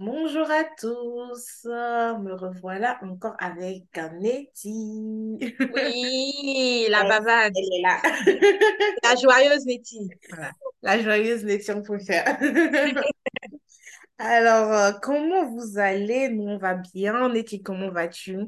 Bonjour 0.00 0.48
à 0.48 0.62
tous, 0.78 1.64
me 1.64 2.32
revoilà 2.32 3.00
encore 3.02 3.34
avec 3.40 3.82
Nettie. 4.20 5.40
Oui, 5.74 6.86
la 6.88 7.02
bavade, 7.02 7.52
elle 7.56 7.78
est 7.78 7.82
là. 7.82 8.00
la 9.02 9.16
joyeuse 9.16 9.66
Nettie. 9.66 10.08
Voilà, 10.30 10.52
la 10.82 11.02
joyeuse 11.02 11.44
Nettie, 11.44 11.72
on 11.72 11.82
peut 11.82 11.98
faire. 11.98 12.38
Alors, 14.18 14.72
euh, 14.72 14.92
comment 15.02 15.50
vous 15.50 15.78
allez? 15.78 16.28
Nous, 16.28 16.44
on 16.44 16.58
va 16.58 16.74
bien. 16.74 17.28
Nettie, 17.30 17.60
comment 17.60 17.90
vas-tu? 17.90 18.38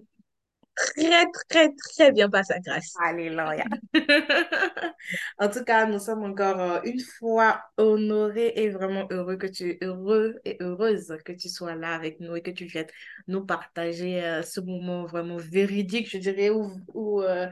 Très, 0.96 1.26
très, 1.48 1.72
très 1.74 2.12
bien 2.12 2.28
par 2.28 2.44
sa 2.44 2.58
grâce. 2.58 2.94
Alléluia. 3.02 3.64
En 5.38 5.48
tout 5.48 5.64
cas, 5.64 5.86
nous 5.86 5.98
sommes 5.98 6.24
encore 6.24 6.60
euh, 6.60 6.80
une 6.84 7.00
fois 7.00 7.62
honorés 7.76 8.52
et 8.56 8.68
vraiment 8.70 9.06
heureux 9.10 9.36
que 9.36 9.46
tu 9.46 9.78
heureux 9.82 10.40
et 10.44 10.56
heureuse 10.60 11.16
que 11.24 11.32
tu 11.32 11.48
sois 11.48 11.74
là 11.74 11.94
avec 11.94 12.20
nous 12.20 12.36
et 12.36 12.42
que 12.42 12.50
tu 12.50 12.66
viennes 12.66 12.86
nous 13.28 13.44
partager 13.44 14.22
euh, 14.22 14.42
ce 14.42 14.60
moment 14.60 15.04
vraiment 15.04 15.36
véridique, 15.36 16.10
je 16.10 16.18
dirais, 16.18 16.50
ou, 16.50 17.22
euh, 17.22 17.46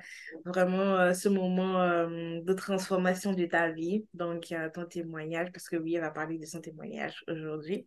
vraiment 0.45 1.15
ce 1.15 1.29
moment 1.29 1.79
de 2.09 2.53
transformation 2.53 3.33
de 3.33 3.47
ta 3.47 3.71
vie. 3.71 4.05
Donc, 4.15 4.55
ton 4.75 4.85
témoignage, 4.85 5.51
parce 5.53 5.69
que 5.69 5.77
oui, 5.77 5.95
elle 5.95 6.03
va 6.03 6.11
parler 6.11 6.39
de 6.39 6.47
son 6.47 6.61
témoignage 6.61 7.25
aujourd'hui. 7.29 7.87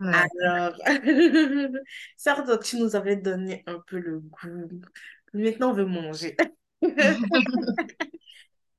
Ouais. 0.00 0.12
Alors, 0.42 0.74
certes, 2.16 2.62
tu 2.64 2.78
nous 2.78 2.96
avais 2.96 3.16
donné 3.16 3.62
un 3.66 3.80
peu 3.86 3.98
le 3.98 4.20
goût. 4.20 4.68
Maintenant, 5.34 5.70
on 5.70 5.74
veut 5.74 5.84
manger. 5.86 6.36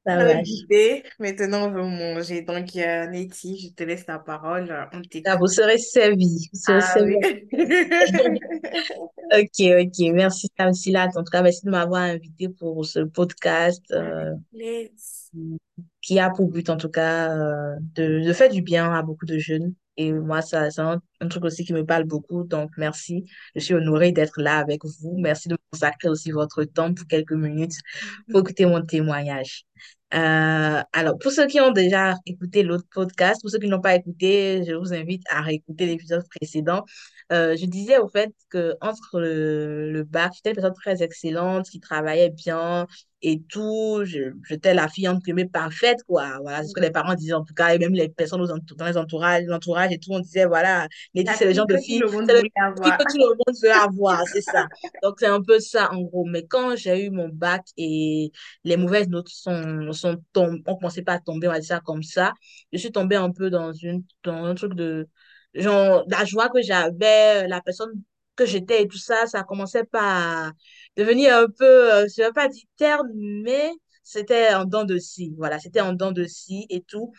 Ça 0.04 0.18
On 0.18 0.28
a 0.28 0.34
marche. 0.34 0.50
goûté, 0.50 1.04
maintenant 1.20 1.68
on 1.68 1.72
veut 1.72 1.84
manger. 1.84 2.42
Donc, 2.42 2.76
euh, 2.76 3.06
Nettie, 3.08 3.60
je 3.70 3.74
te 3.76 3.84
laisse 3.84 4.08
la 4.08 4.18
parole, 4.18 4.90
on 4.94 5.02
t'écoute. 5.02 5.38
vous 5.40 5.48
serez 5.48 5.78
servi. 5.78 6.50
Vous 6.52 6.60
serez 6.60 6.80
Ah 6.80 6.82
servi. 6.82 7.16
oui. 7.18 8.40
Ok, 9.34 9.60
ok. 9.88 10.14
Merci, 10.14 10.48
Samsila. 10.58 11.08
En 11.16 11.24
tout 11.24 11.32
cas, 11.32 11.42
merci 11.44 11.66
de 11.66 11.72
m'avoir 11.72 12.02
invité 12.02 12.50
pour 12.50 12.86
ce 12.86 13.00
podcast 13.02 13.84
euh, 13.92 14.34
qui 16.02 16.20
a 16.20 16.30
pour 16.30 16.50
but, 16.50 16.70
en 16.70 16.78
tout 16.78 16.90
cas, 16.90 17.32
euh, 17.36 17.76
de, 17.96 18.22
de 18.26 18.34
faire 18.34 18.50
du 18.50 18.62
bien 18.62 18.92
à 18.94 19.02
beaucoup 19.04 19.26
de 19.26 19.38
jeunes. 19.38 19.74
Et 19.98 20.12
moi, 20.14 20.42
ça, 20.42 20.72
c'est 20.72 20.82
un, 20.82 21.02
un 21.20 21.28
truc 21.28 21.44
aussi 21.46 21.66
qui 21.66 21.74
me 21.74 21.86
parle 21.86 22.06
beaucoup. 22.06 22.44
Donc, 22.44 22.72
merci. 22.78 23.26
Je 23.56 23.62
suis 23.62 23.74
honorée 23.74 24.12
d'être 24.12 24.42
là 24.42 24.58
avec 24.58 24.84
vous. 24.86 25.18
Merci 25.20 25.50
de 25.50 25.58
consacrer 25.72 26.10
aussi 26.10 26.32
votre 26.32 26.64
temps 26.64 26.94
pour 26.94 27.06
quelques 27.08 27.34
minutes 27.34 27.76
pour 28.30 28.42
écouter 28.42 28.66
mon 28.66 28.84
témoignage. 28.86 29.66
Euh, 30.14 30.82
alors, 30.94 31.18
pour 31.20 31.32
ceux 31.32 31.48
qui 31.48 31.62
ont 31.62 31.72
déjà 31.72 32.16
écouté 32.26 32.64
l'autre 32.64 32.86
podcast, 32.94 33.42
pour 33.42 33.50
ceux 33.50 33.60
qui 33.60 33.68
n'ont 33.68 33.80
pas 33.82 33.96
écouté, 33.96 34.64
je 34.68 34.74
vous 34.74 34.94
invite 34.94 35.24
à 35.30 35.42
réécouter 35.42 35.86
l'épisode 35.86 36.26
précédent. 36.40 36.84
Euh, 37.32 37.56
je 37.56 37.66
disais 37.66 37.98
au 37.98 38.08
fait 38.10 38.32
que 38.50 38.76
entre 38.82 39.20
le, 39.20 39.92
le 39.92 40.04
bac, 40.04 40.34
j'étais 40.36 40.50
une 40.50 40.56
personne 40.56 40.74
très 40.74 41.02
excellente, 41.02 41.70
qui 41.70 41.80
travaillait 41.80 42.30
bien 42.30 42.88
et 43.22 43.42
tout. 43.50 44.04
J'étais 44.04 44.74
la 44.74 44.88
fille 44.88 45.08
entre 45.08 45.22
guillemets 45.22 45.46
parfaite, 45.46 46.00
quoi. 46.08 46.40
Voilà, 46.42 46.62
c'est 46.62 46.70
ce 46.70 46.74
que 46.74 46.82
les 46.82 46.92
parents 46.92 47.14
disaient 47.14 47.34
en 47.34 47.44
tout 47.44 47.54
cas, 47.54 47.74
et 47.74 47.80
même 47.80 47.94
les 47.94 48.10
personnes 48.10 48.46
dans 48.46 48.86
les 48.86 48.98
entourages, 48.98 49.46
l'entourage 49.46 49.92
et 49.92 50.00
tout, 50.00 50.12
on 50.12 50.20
disait, 50.20 50.46
voilà, 50.46 50.88
La 51.14 51.34
c'est 51.34 51.46
le 51.46 51.54
genre 51.54 51.68
de 51.68 51.78
fille, 51.78 52.00
que 52.02 52.06
tout 52.08 53.18
le 53.18 53.36
monde 53.38 53.56
veut 53.64 53.72
avoir, 53.72 54.24
c'est 54.34 54.42
ça. 54.42 54.68
Donc, 55.04 55.16
c'est 55.20 55.28
un 55.28 55.42
peu 55.42 55.60
ça, 55.60 55.92
en 55.94 56.02
gros. 56.02 56.26
Mais 56.26 56.46
quand 56.46 56.76
j'ai 56.76 57.06
eu 57.06 57.10
mon 57.12 57.30
bac 57.30 57.64
et 57.78 58.32
les 58.64 58.78
mauvaises 58.78 59.08
notes 59.10 59.30
sont, 59.30 59.92
sont 59.94 60.18
tombées, 60.34 60.62
ont 60.66 60.76
commencé 60.76 61.02
pas 61.02 61.14
à 61.14 61.20
tomber, 61.20 61.48
on 61.48 61.52
va 61.52 61.60
dire 61.60 61.68
ça 61.68 61.80
comme 61.80 62.04
ça. 62.04 62.34
Je 62.74 62.78
suis 62.78 62.92
tombée 62.92 63.16
un 63.16 63.32
peu 63.32 63.50
dans 63.50 63.72
une, 63.74 64.04
dans 64.24 64.44
un 64.46 64.56
truc 64.56 64.74
de, 64.74 65.08
genre, 65.54 66.04
la 66.10 66.26
joie 66.26 66.50
que 66.50 66.62
j'avais, 66.62 67.48
la 67.48 67.62
personne 67.62 67.92
que 68.36 68.46
j'étais 68.46 68.84
et 68.84 68.88
tout 68.88 68.98
ça, 68.98 69.28
ça 69.28 69.44
commençait 69.44 69.84
pas 69.86 70.48
à 70.50 70.52
devenir 70.98 71.36
un 71.38 71.48
peu, 71.50 71.94
euh, 71.94 72.08
je 72.16 72.24
vais 72.24 72.32
pas 72.34 72.48
dire 72.48 72.64
terne, 72.78 73.10
mais 73.16 73.72
c'était 74.04 74.54
en 74.54 74.66
dents 74.66 74.86
de 74.86 74.98
scie. 74.98 75.34
Voilà, 75.38 75.60
c'était 75.60 75.82
en 75.82 75.94
dents 75.94 76.12
de 76.12 76.26
scie 76.26 76.66
et 76.70 76.82
tout. 76.82 77.14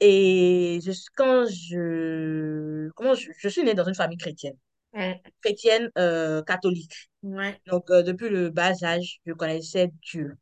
Et 0.00 0.80
je, 0.84 0.92
quand 1.16 1.46
je, 1.48 2.90
comment 2.96 3.14
je, 3.14 3.30
je 3.38 3.48
suis 3.48 3.64
née 3.64 3.74
dans 3.74 3.86
une 3.86 3.94
famille 3.94 4.18
chrétienne, 4.18 4.56
Mm. 4.92 5.20
chrétienne 5.42 5.90
euh, 5.98 6.42
catholique. 6.42 7.10
Ouais, 7.22 7.60
Donc, 7.66 7.90
euh, 7.90 8.02
depuis 8.02 8.28
le 8.30 8.50
bas 8.50 8.72
âge, 8.84 9.20
je 9.26 9.32
connaissais 9.34 9.90
Dieu 10.02 10.36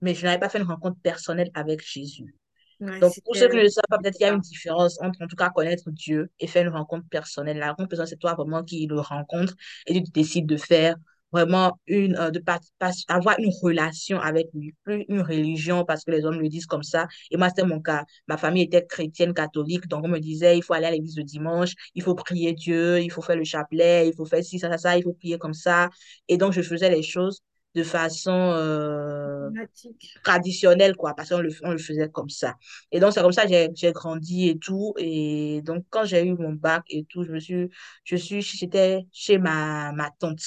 mais 0.00 0.14
je 0.14 0.24
n'avais 0.24 0.38
pas 0.38 0.48
fait 0.48 0.56
une 0.58 0.64
rencontre 0.64 0.98
personnelle 1.02 1.50
avec 1.52 1.82
Jésus. 1.82 2.34
Ouais, 2.80 3.00
Donc, 3.00 3.14
pour 3.24 3.36
ceux 3.36 3.48
qui 3.48 3.56
ne 3.56 3.62
le 3.62 3.68
savent 3.68 3.84
pas, 3.90 3.98
peut-être 3.98 4.16
qu'il 4.16 4.26
y 4.26 4.30
a 4.30 4.32
une 4.32 4.40
différence 4.40 5.00
entre, 5.02 5.22
en 5.22 5.26
tout 5.26 5.36
cas, 5.36 5.50
connaître 5.50 5.90
Dieu 5.90 6.30
et 6.40 6.46
faire 6.46 6.66
une 6.66 6.72
rencontre 6.74 7.06
personnelle. 7.10 7.58
La 7.58 7.68
rencontre 7.70 7.90
personnelle, 7.90 8.08
c'est 8.08 8.16
toi 8.18 8.34
vraiment 8.34 8.64
qui 8.64 8.86
le 8.86 9.00
rencontres 9.00 9.54
et 9.86 9.94
tu 10.02 10.10
décides 10.12 10.46
de 10.46 10.56
faire 10.56 10.96
vraiment 11.32 11.78
une, 11.86 12.16
euh, 12.16 12.30
de 12.30 12.38
pas, 12.38 12.58
pas- 12.78 12.92
avoir 13.08 13.38
une 13.38 13.52
relation 13.62 14.18
avec 14.20 14.46
lui, 14.54 14.74
plus 14.84 15.04
une 15.08 15.20
religion 15.20 15.84
parce 15.84 16.04
que 16.04 16.10
les 16.10 16.24
hommes 16.24 16.40
le 16.40 16.48
disent 16.48 16.66
comme 16.66 16.82
ça. 16.84 17.06
Et 17.30 17.36
moi, 17.36 17.48
c'était 17.50 17.64
mon 17.66 17.80
cas. 17.82 18.04
Ma 18.28 18.36
famille 18.38 18.62
était 18.62 18.86
chrétienne, 18.86 19.34
catholique, 19.34 19.86
donc 19.88 20.04
on 20.04 20.08
me 20.08 20.18
disait, 20.20 20.56
il 20.56 20.62
faut 20.62 20.72
aller 20.74 20.86
à 20.86 20.90
l'église 20.92 21.16
le 21.18 21.24
dimanche, 21.24 21.74
il 21.94 22.02
faut 22.02 22.14
prier 22.14 22.52
Dieu, 22.54 23.00
il 23.00 23.10
faut 23.12 23.22
faire 23.22 23.36
le 23.36 23.44
chapelet, 23.44 24.08
il 24.08 24.14
faut 24.14 24.24
faire 24.24 24.42
ci, 24.42 24.58
ça, 24.58 24.70
ça, 24.70 24.78
ça, 24.78 24.96
il 24.96 25.02
faut 25.02 25.12
prier 25.14 25.36
comme 25.38 25.54
ça. 25.54 25.90
Et 26.28 26.36
donc, 26.38 26.52
je 26.52 26.62
faisais 26.62 26.88
les 26.90 27.02
choses 27.02 27.42
de 27.76 27.84
façon, 27.84 28.32
euh, 28.32 29.50
Automatique. 29.50 30.20
traditionnel, 30.22 30.96
quoi, 30.96 31.14
parce 31.14 31.28
qu'on 31.30 31.40
le, 31.40 31.50
on 31.62 31.70
le 31.72 31.78
faisait 31.78 32.08
comme 32.10 32.28
ça. 32.30 32.56
Et 32.92 33.00
donc, 33.00 33.12
c'est 33.12 33.22
comme 33.22 33.32
ça 33.32 33.44
que 33.44 33.48
j'ai 33.50 33.68
j'ai 33.74 33.92
grandi 33.92 34.48
et 34.48 34.58
tout. 34.58 34.94
Et 34.98 35.62
donc, 35.62 35.84
quand 35.90 36.04
j'ai 36.04 36.24
eu 36.26 36.34
mon 36.34 36.52
bac 36.52 36.84
et 36.90 37.04
tout, 37.08 37.24
je 37.24 37.32
me 37.32 37.38
suis, 37.40 37.68
je 38.04 38.16
suis, 38.16 38.42
j'étais 38.42 39.06
chez 39.12 39.38
ma, 39.38 39.92
ma 39.92 40.10
tante. 40.18 40.42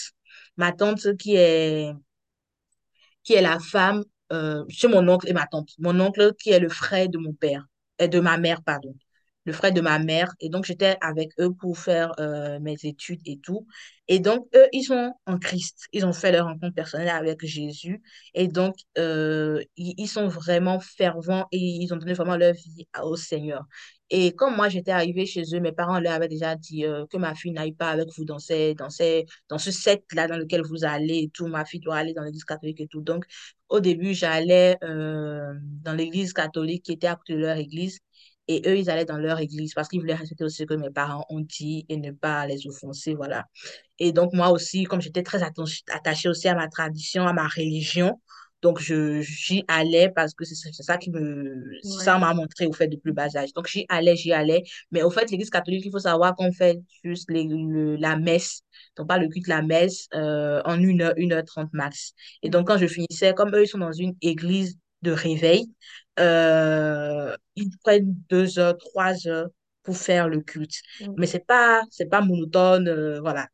Ma 0.58 0.72
tante 0.74 1.16
qui 1.18 1.36
est, 1.36 1.94
qui 3.24 3.34
est 3.34 3.42
la 3.42 3.60
femme, 3.60 4.04
euh, 4.32 4.64
chez 4.70 4.88
mon 4.88 5.08
oncle 5.08 5.28
et 5.30 5.34
ma 5.34 5.48
tante. 5.48 5.70
Mon 5.80 6.00
oncle 6.00 6.34
qui 6.40 6.52
est 6.52 6.60
le 6.60 6.70
frère 6.70 7.10
de 7.10 7.18
mon 7.18 7.34
père, 7.34 7.66
et 8.00 8.08
de 8.08 8.20
ma 8.20 8.38
mère, 8.38 8.62
pardon. 8.64 8.96
Le 9.50 9.54
frère 9.54 9.74
de 9.74 9.82
ma 9.82 9.98
mère. 9.98 10.32
Et 10.40 10.50
donc, 10.50 10.66
j'étais 10.66 10.96
avec 11.02 11.32
eux 11.40 11.52
pour 11.52 11.76
faire 11.80 12.12
euh, 12.20 12.60
mes 12.60 12.78
études 12.84 13.22
et 13.26 13.40
tout. 13.40 13.66
Et 14.08 14.20
donc, 14.20 14.46
eux, 14.56 14.68
ils 14.74 14.84
sont 14.84 15.12
en 15.26 15.40
Christ. 15.40 15.88
Ils 15.92 16.06
ont 16.06 16.14
fait 16.14 16.32
leur 16.32 16.46
rencontre 16.46 16.76
personnelle 16.76 17.10
avec 17.10 17.44
Jésus. 17.44 18.04
Et 18.36 18.48
donc, 18.48 18.76
euh, 19.00 19.60
ils, 19.76 20.08
sont 20.08 20.28
vraiment 20.28 20.80
fervents 20.80 21.48
et 21.52 21.58
ils 21.58 21.92
ont 21.92 21.98
donné 21.98 22.14
vraiment 22.14 22.38
leur 22.38 22.54
vie 22.54 22.88
au 23.02 23.16
Seigneur. 23.16 23.66
Et 24.12 24.34
comme 24.36 24.56
moi, 24.56 24.70
j'étais 24.70 24.92
arrivée 24.92 25.26
chez 25.26 25.42
eux, 25.56 25.60
mes 25.60 25.72
parents 25.72 26.00
leur 26.00 26.14
avaient 26.14 26.28
déjà 26.28 26.56
dit 26.56 26.86
euh, 26.86 27.08
que 27.08 27.18
ma 27.18 27.34
fille 27.34 27.52
n'aille 27.52 27.74
pas 27.74 27.90
avec 27.90 28.10
vous 28.16 28.26
dans 28.26 28.40
ces, 28.40 28.76
dans 28.76 28.92
ces, 28.92 29.26
dans 29.50 29.58
ce 29.58 29.72
set-là 29.72 30.28
dans 30.28 30.38
lequel 30.38 30.62
vous 30.62 30.86
allez 30.86 31.24
et 31.24 31.30
tout. 31.34 31.48
Ma 31.48 31.66
fille 31.66 31.80
doit 31.80 31.96
aller 31.96 32.14
dans 32.14 32.24
l'église 32.24 32.44
catholique 32.44 32.82
et 32.82 32.88
tout. 32.88 33.02
Donc, 33.02 33.26
au 33.70 33.80
début, 33.80 34.14
j'allais 34.14 34.78
dans 34.82 35.94
l'église 35.96 36.34
catholique 36.34 36.86
qui 36.86 36.92
était 36.92 37.08
à 37.08 37.16
côté 37.16 37.34
de 37.34 37.40
leur 37.40 37.58
église. 37.58 38.00
Et 38.50 38.64
eux, 38.68 38.78
ils 38.78 38.90
allaient 38.90 39.06
dans 39.06 39.18
leur 39.20 39.40
église 39.40 39.74
parce 39.76 39.88
qu'ils 39.90 40.02
voulaient 40.02 40.16
respecter 40.16 40.44
aussi 40.44 40.58
ce 40.58 40.64
que 40.66 40.74
mes 40.74 40.90
parents 40.92 41.26
ont 41.30 41.42
dit 41.42 41.86
et 41.90 41.98
ne 41.98 42.12
pas 42.12 42.48
les 42.48 42.68
offenser, 42.68 43.14
voilà. 43.16 43.46
Et 44.00 44.12
donc, 44.12 44.34
moi 44.34 44.50
aussi, 44.52 44.86
comme 44.86 45.02
j'étais 45.02 45.24
très 45.24 45.42
attachée 45.44 46.30
aussi 46.30 46.48
à 46.48 46.56
ma 46.56 46.68
tradition, 46.68 47.28
à 47.28 47.34
ma 47.34 47.48
religion, 47.48 48.20
donc 48.62 48.80
j'y 48.82 49.64
allais 49.70 50.10
parce 50.10 50.34
que 50.34 50.44
c'est 50.46 50.56
ça 50.84 50.98
qui 50.98 51.12
me, 51.12 51.56
ça 51.84 52.18
m'a 52.18 52.34
montré 52.34 52.66
au 52.66 52.74
fait 52.74 52.88
de 52.88 52.98
plus 52.98 53.14
bas 53.14 53.28
âge. 53.38 53.54
Donc, 53.54 53.68
j'y 53.68 53.86
allais, 53.88 54.16
j'y 54.18 54.34
allais. 54.34 54.64
Mais 54.92 55.02
au 55.04 55.10
fait, 55.10 55.32
l'église 55.32 55.50
catholique, 55.50 55.86
il 55.86 55.92
faut 55.92 56.00
savoir 56.00 56.36
qu'on 56.36 56.52
fait 56.52 56.80
juste 57.04 57.30
les, 57.32 57.46
le- 57.46 57.96
la 57.96 58.18
messe, 58.18 58.62
donc 58.98 59.08
pas 59.08 59.18
le 59.18 59.30
culte, 59.30 59.48
la 59.48 59.62
messe, 59.62 60.08
euh, 60.14 60.62
en 60.66 60.82
une 60.82 61.02
heure, 61.02 61.14
une 61.18 61.32
heure 61.34 61.46
trente 61.46 61.70
max. 61.74 62.14
Et 62.44 62.50
donc, 62.50 62.68
quand 62.68 62.78
je 62.78 62.88
finissais, 62.88 63.34
comme 63.34 63.56
eux, 63.56 63.64
ils 63.64 63.68
sont 63.68 63.78
dans 63.78 63.94
une 63.94 64.16
église 64.22 64.78
de 65.02 65.12
réveil, 65.12 65.72
euh, 66.20 67.36
ils 67.56 67.70
prennent 67.84 68.16
deux 68.30 68.60
heures, 68.60 68.78
trois 68.78 69.28
heures 69.28 69.48
pour 69.84 69.98
faire 69.98 70.28
le 70.30 70.42
culte. 70.42 70.76
Mais 71.18 71.26
Mm. 71.26 71.30
c'est 71.30 71.46
pas, 71.46 71.84
c'est 71.92 72.10
pas 72.10 72.22
monotone, 72.22 72.88
euh, 72.88 73.20
voilà. 73.22 73.48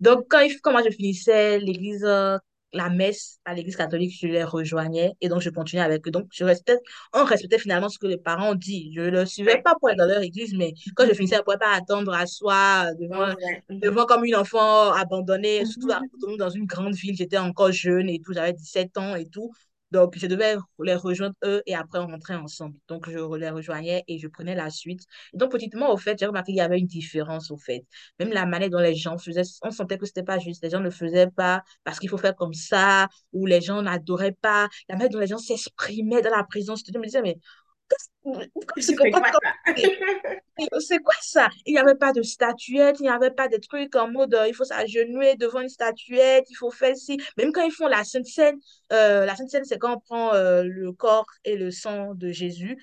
Donc, 0.00 0.26
quand, 0.28 0.40
il- 0.40 0.60
quand 0.60 0.72
moi 0.72 0.82
je 0.84 0.90
finissais 0.90 1.58
l'église, 1.58 2.04
euh, 2.04 2.38
la 2.72 2.90
messe 2.90 3.38
à 3.46 3.54
l'église 3.54 3.76
catholique, 3.76 4.14
je 4.20 4.26
les 4.26 4.44
rejoignais 4.44 5.12
et 5.22 5.28
donc 5.28 5.40
je 5.40 5.48
continuais 5.50 5.82
avec 5.82 6.06
eux. 6.06 6.10
Donc, 6.10 6.26
je 6.32 6.44
restais, 6.44 6.76
on 7.14 7.24
respectait 7.24 7.58
finalement 7.58 7.88
ce 7.88 7.98
que 7.98 8.06
les 8.06 8.18
parents 8.18 8.50
ont 8.50 8.54
dit. 8.54 8.92
Je 8.94 9.00
ne 9.02 9.10
le 9.10 9.26
suivais 9.26 9.62
pas 9.62 9.74
pour 9.80 9.88
aller 9.88 9.96
dans 9.96 10.04
leur 10.06 10.20
église, 10.22 10.52
mais 10.54 10.74
quand 10.94 11.06
je 11.06 11.14
finissais, 11.14 11.36
je 11.36 11.40
ne 11.40 11.44
pouvais 11.44 11.58
pas 11.58 11.72
attendre 11.74 12.12
à 12.12 12.26
soi 12.26 12.88
devant. 13.00 13.34
Mhm. 13.70 13.80
devant 13.80 14.04
comme 14.06 14.24
une 14.24 14.36
enfant 14.36 14.92
abandonnée, 14.92 15.64
surtout 15.64 15.90
à- 15.92 16.00
Mhm. 16.28 16.36
dans 16.36 16.50
une 16.50 16.66
grande 16.66 16.94
ville. 16.94 17.16
J'étais 17.16 17.38
encore 17.38 17.72
jeune 17.72 18.08
et 18.10 18.20
tout, 18.20 18.32
j'avais 18.34 18.52
17 18.52 18.96
ans 18.98 19.14
et 19.16 19.26
tout. 19.26 19.50
Donc, 19.92 20.18
je 20.18 20.26
devais 20.26 20.56
les 20.82 20.94
rejoindre 20.94 21.34
eux 21.44 21.62
et 21.66 21.74
après 21.74 21.98
on 21.98 22.06
rentrait 22.06 22.34
ensemble. 22.34 22.76
Donc, 22.88 23.08
je 23.08 23.18
les 23.36 23.50
rejoignais 23.50 24.02
et 24.08 24.18
je 24.18 24.26
prenais 24.28 24.54
la 24.54 24.70
suite. 24.70 25.02
Donc, 25.32 25.52
petitement, 25.52 25.92
au 25.92 25.96
fait, 25.96 26.18
j'ai 26.18 26.26
remarqué 26.26 26.52
qu'il 26.52 26.56
y 26.56 26.60
avait 26.60 26.78
une 26.78 26.86
différence, 26.86 27.50
au 27.50 27.56
fait. 27.56 27.84
Même 28.18 28.30
la 28.30 28.46
manière 28.46 28.70
dont 28.70 28.78
les 28.78 28.94
gens 28.94 29.16
faisaient, 29.18 29.42
on 29.62 29.70
sentait 29.70 29.98
que 29.98 30.06
c'était 30.06 30.22
pas 30.24 30.38
juste. 30.38 30.62
Les 30.62 30.70
gens 30.70 30.80
ne 30.80 30.90
faisaient 30.90 31.30
pas 31.30 31.62
parce 31.84 31.98
qu'il 32.00 32.08
faut 32.08 32.18
faire 32.18 32.34
comme 32.34 32.54
ça, 32.54 33.08
ou 33.32 33.46
les 33.46 33.60
gens 33.60 33.80
n'adoraient 33.82 34.36
pas. 34.40 34.68
La 34.88 34.96
manière 34.96 35.10
dont 35.10 35.20
les 35.20 35.26
gens 35.28 35.38
s'exprimaient 35.38 36.22
dans 36.22 36.30
la 36.30 36.44
présence. 36.44 36.82
Je 36.92 36.98
me 36.98 37.04
disais, 37.04 37.22
mais 37.22 37.38
c'est? 40.80 40.98
Quoi 40.98 41.14
ça? 41.20 41.48
Il 41.64 41.72
n'y 41.72 41.78
avait 41.78 41.94
pas 41.94 42.12
de 42.12 42.22
statuette, 42.22 42.96
il 43.00 43.02
n'y 43.02 43.08
avait 43.08 43.30
pas 43.30 43.48
de 43.48 43.56
trucs 43.56 43.94
en 43.96 44.10
mode 44.10 44.34
euh, 44.34 44.48
il 44.48 44.54
faut 44.54 44.64
s'agenouiller 44.64 45.36
devant 45.36 45.60
une 45.60 45.68
statuette, 45.68 46.46
il 46.50 46.54
faut 46.54 46.70
faire 46.70 46.96
ci. 46.96 47.18
Même 47.36 47.52
quand 47.52 47.62
ils 47.62 47.72
font 47.72 47.86
la 47.86 48.04
Sainte 48.04 48.26
Seine, 48.26 48.56
euh, 48.92 49.24
la 49.24 49.36
Sainte 49.36 49.50
Seine, 49.50 49.64
c'est 49.64 49.78
quand 49.78 49.94
on 49.96 50.00
prend 50.00 50.34
euh, 50.34 50.62
le 50.64 50.92
corps 50.92 51.26
et 51.44 51.56
le 51.56 51.70
sang 51.70 52.14
de 52.14 52.30
Jésus. 52.30 52.76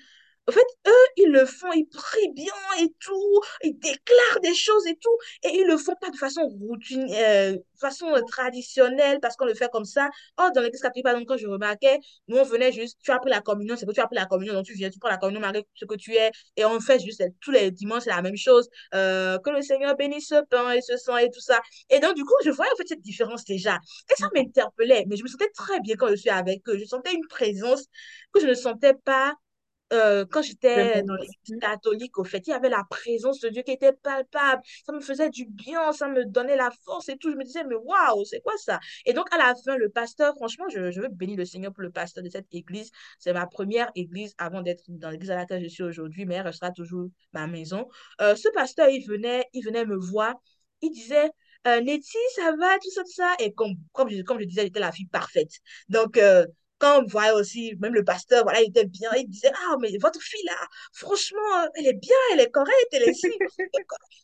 En 0.46 0.52
fait, 0.52 0.66
eux, 0.86 1.06
ils 1.16 1.30
le 1.30 1.46
font, 1.46 1.72
ils 1.72 1.86
prient 1.86 2.30
bien 2.34 2.52
et 2.80 2.92
tout, 3.00 3.40
ils 3.62 3.78
déclarent 3.78 4.40
des 4.42 4.54
choses 4.54 4.86
et 4.86 4.94
tout, 4.96 5.16
et 5.42 5.58
ils 5.60 5.66
le 5.66 5.78
font 5.78 5.94
pas 5.98 6.10
de 6.10 6.16
façon 6.18 6.42
routine, 6.46 7.06
euh, 7.14 7.56
façon 7.80 8.12
traditionnelle, 8.28 9.20
parce 9.20 9.36
qu'on 9.36 9.46
le 9.46 9.54
fait 9.54 9.70
comme 9.72 9.86
ça. 9.86 10.10
Oh, 10.38 10.48
dans 10.54 10.60
l'église 10.60 10.82
catholique, 10.82 11.04
par 11.04 11.14
exemple, 11.14 11.28
quand 11.28 11.38
je 11.38 11.46
remarquais, 11.46 11.98
nous, 12.28 12.36
on 12.36 12.42
venait 12.44 12.72
juste, 12.72 12.98
tu 13.02 13.10
as 13.10 13.18
pris 13.18 13.30
la 13.30 13.40
communion, 13.40 13.74
c'est 13.76 13.86
que 13.86 13.92
tu 13.92 14.00
as 14.00 14.06
pris 14.06 14.16
la 14.16 14.26
communion, 14.26 14.52
donc 14.52 14.66
tu 14.66 14.74
viens, 14.74 14.90
tu 14.90 14.98
prends 14.98 15.08
la 15.08 15.16
communion 15.16 15.40
malgré 15.40 15.64
ce 15.74 15.86
que 15.86 15.94
tu 15.94 16.14
es, 16.14 16.30
et 16.56 16.64
on 16.66 16.78
fait 16.78 17.00
juste 17.00 17.22
tous 17.40 17.50
les 17.50 17.70
dimanches, 17.70 18.02
c'est 18.04 18.10
la 18.10 18.20
même 18.20 18.36
chose, 18.36 18.68
euh, 18.94 19.38
que 19.38 19.48
le 19.48 19.62
Seigneur 19.62 19.96
bénisse 19.96 20.28
ce 20.28 20.44
pain 20.50 20.72
et 20.72 20.82
ce 20.82 20.98
sang 20.98 21.16
et 21.16 21.30
tout 21.30 21.40
ça. 21.40 21.60
Et 21.88 22.00
donc, 22.00 22.14
du 22.16 22.24
coup, 22.24 22.34
je 22.44 22.50
voyais 22.50 22.70
en 22.72 22.76
fait 22.76 22.88
cette 22.88 23.02
différence 23.02 23.44
déjà. 23.44 23.78
Et 24.10 24.14
ça 24.20 24.28
m'interpellait, 24.34 25.04
mais 25.08 25.16
je 25.16 25.22
me 25.22 25.28
sentais 25.28 25.48
très 25.54 25.80
bien 25.80 25.96
quand 25.96 26.08
je 26.08 26.16
suis 26.16 26.30
avec 26.30 26.68
eux. 26.68 26.76
Je 26.78 26.84
sentais 26.84 27.14
une 27.14 27.26
présence 27.28 27.86
que 28.32 28.40
je 28.40 28.46
ne 28.46 28.54
sentais 28.54 28.94
pas 28.94 29.34
euh, 29.92 30.24
quand 30.30 30.42
j'étais 30.42 31.02
dans 31.02 31.14
l'église 31.14 31.60
catholique, 31.60 32.18
au 32.18 32.24
fait, 32.24 32.46
il 32.46 32.50
y 32.50 32.52
avait 32.52 32.68
la 32.68 32.84
présence 32.88 33.40
de 33.40 33.48
Dieu 33.48 33.62
qui 33.62 33.72
était 33.72 33.92
palpable. 33.92 34.62
Ça 34.86 34.92
me 34.92 35.00
faisait 35.00 35.30
du 35.30 35.46
bien, 35.46 35.92
ça 35.92 36.08
me 36.08 36.24
donnait 36.24 36.56
la 36.56 36.70
force 36.84 37.08
et 37.08 37.16
tout. 37.16 37.30
Je 37.30 37.36
me 37.36 37.44
disais, 37.44 37.64
mais 37.64 37.76
waouh, 37.76 38.24
c'est 38.24 38.40
quoi 38.40 38.54
ça? 38.56 38.80
Et 39.04 39.12
donc, 39.12 39.32
à 39.32 39.38
la 39.38 39.54
fin, 39.54 39.76
le 39.76 39.88
pasteur, 39.88 40.34
franchement, 40.34 40.66
je, 40.68 40.90
je 40.90 41.00
veux 41.00 41.08
bénir 41.08 41.36
le 41.36 41.44
Seigneur 41.44 41.72
pour 41.72 41.82
le 41.82 41.90
pasteur 41.90 42.24
de 42.24 42.28
cette 42.28 42.52
église. 42.52 42.90
C'est 43.18 43.32
ma 43.32 43.46
première 43.46 43.90
église 43.94 44.34
avant 44.38 44.62
d'être 44.62 44.84
dans 44.88 45.10
l'église 45.10 45.30
à 45.30 45.36
laquelle 45.36 45.62
je 45.62 45.68
suis 45.68 45.82
aujourd'hui, 45.82 46.24
mais 46.24 46.36
elle 46.36 46.46
restera 46.46 46.70
toujours 46.70 47.08
ma 47.32 47.46
maison. 47.46 47.86
Euh, 48.20 48.34
ce 48.36 48.48
pasteur, 48.50 48.88
il 48.88 49.06
venait, 49.06 49.44
il 49.52 49.64
venait 49.64 49.84
me 49.84 49.96
voir. 49.96 50.34
Il 50.80 50.90
disait, 50.90 51.30
euh, 51.66 51.80
Nettie, 51.80 52.16
ça 52.34 52.52
va, 52.58 52.78
tout 52.78 52.90
ça, 52.90 53.02
tout 53.02 53.12
ça? 53.12 53.34
Et 53.38 53.52
comme, 53.54 53.74
comme, 53.92 54.10
je, 54.10 54.22
comme 54.22 54.40
je 54.40 54.44
disais, 54.44 54.62
j'étais 54.62 54.80
la 54.80 54.92
fille 54.92 55.06
parfaite. 55.06 55.52
Donc, 55.88 56.18
euh, 56.18 56.46
quand 56.84 57.02
on 57.02 57.06
voyait 57.06 57.32
aussi, 57.32 57.74
même 57.80 57.94
le 57.94 58.04
pasteur, 58.04 58.42
voilà, 58.44 58.60
il 58.60 58.68
était 58.68 58.84
bien, 58.84 59.10
il 59.16 59.26
disait, 59.26 59.50
ah, 59.54 59.76
mais 59.80 59.96
votre 59.98 60.20
fille 60.20 60.44
là, 60.44 60.52
franchement, 60.92 61.68
elle 61.76 61.86
est 61.86 61.94
bien, 61.94 62.16
elle 62.32 62.40
est 62.40 62.50
correcte, 62.50 62.88
elle 62.92 63.04
est 63.04 63.12
ici. 63.12 63.32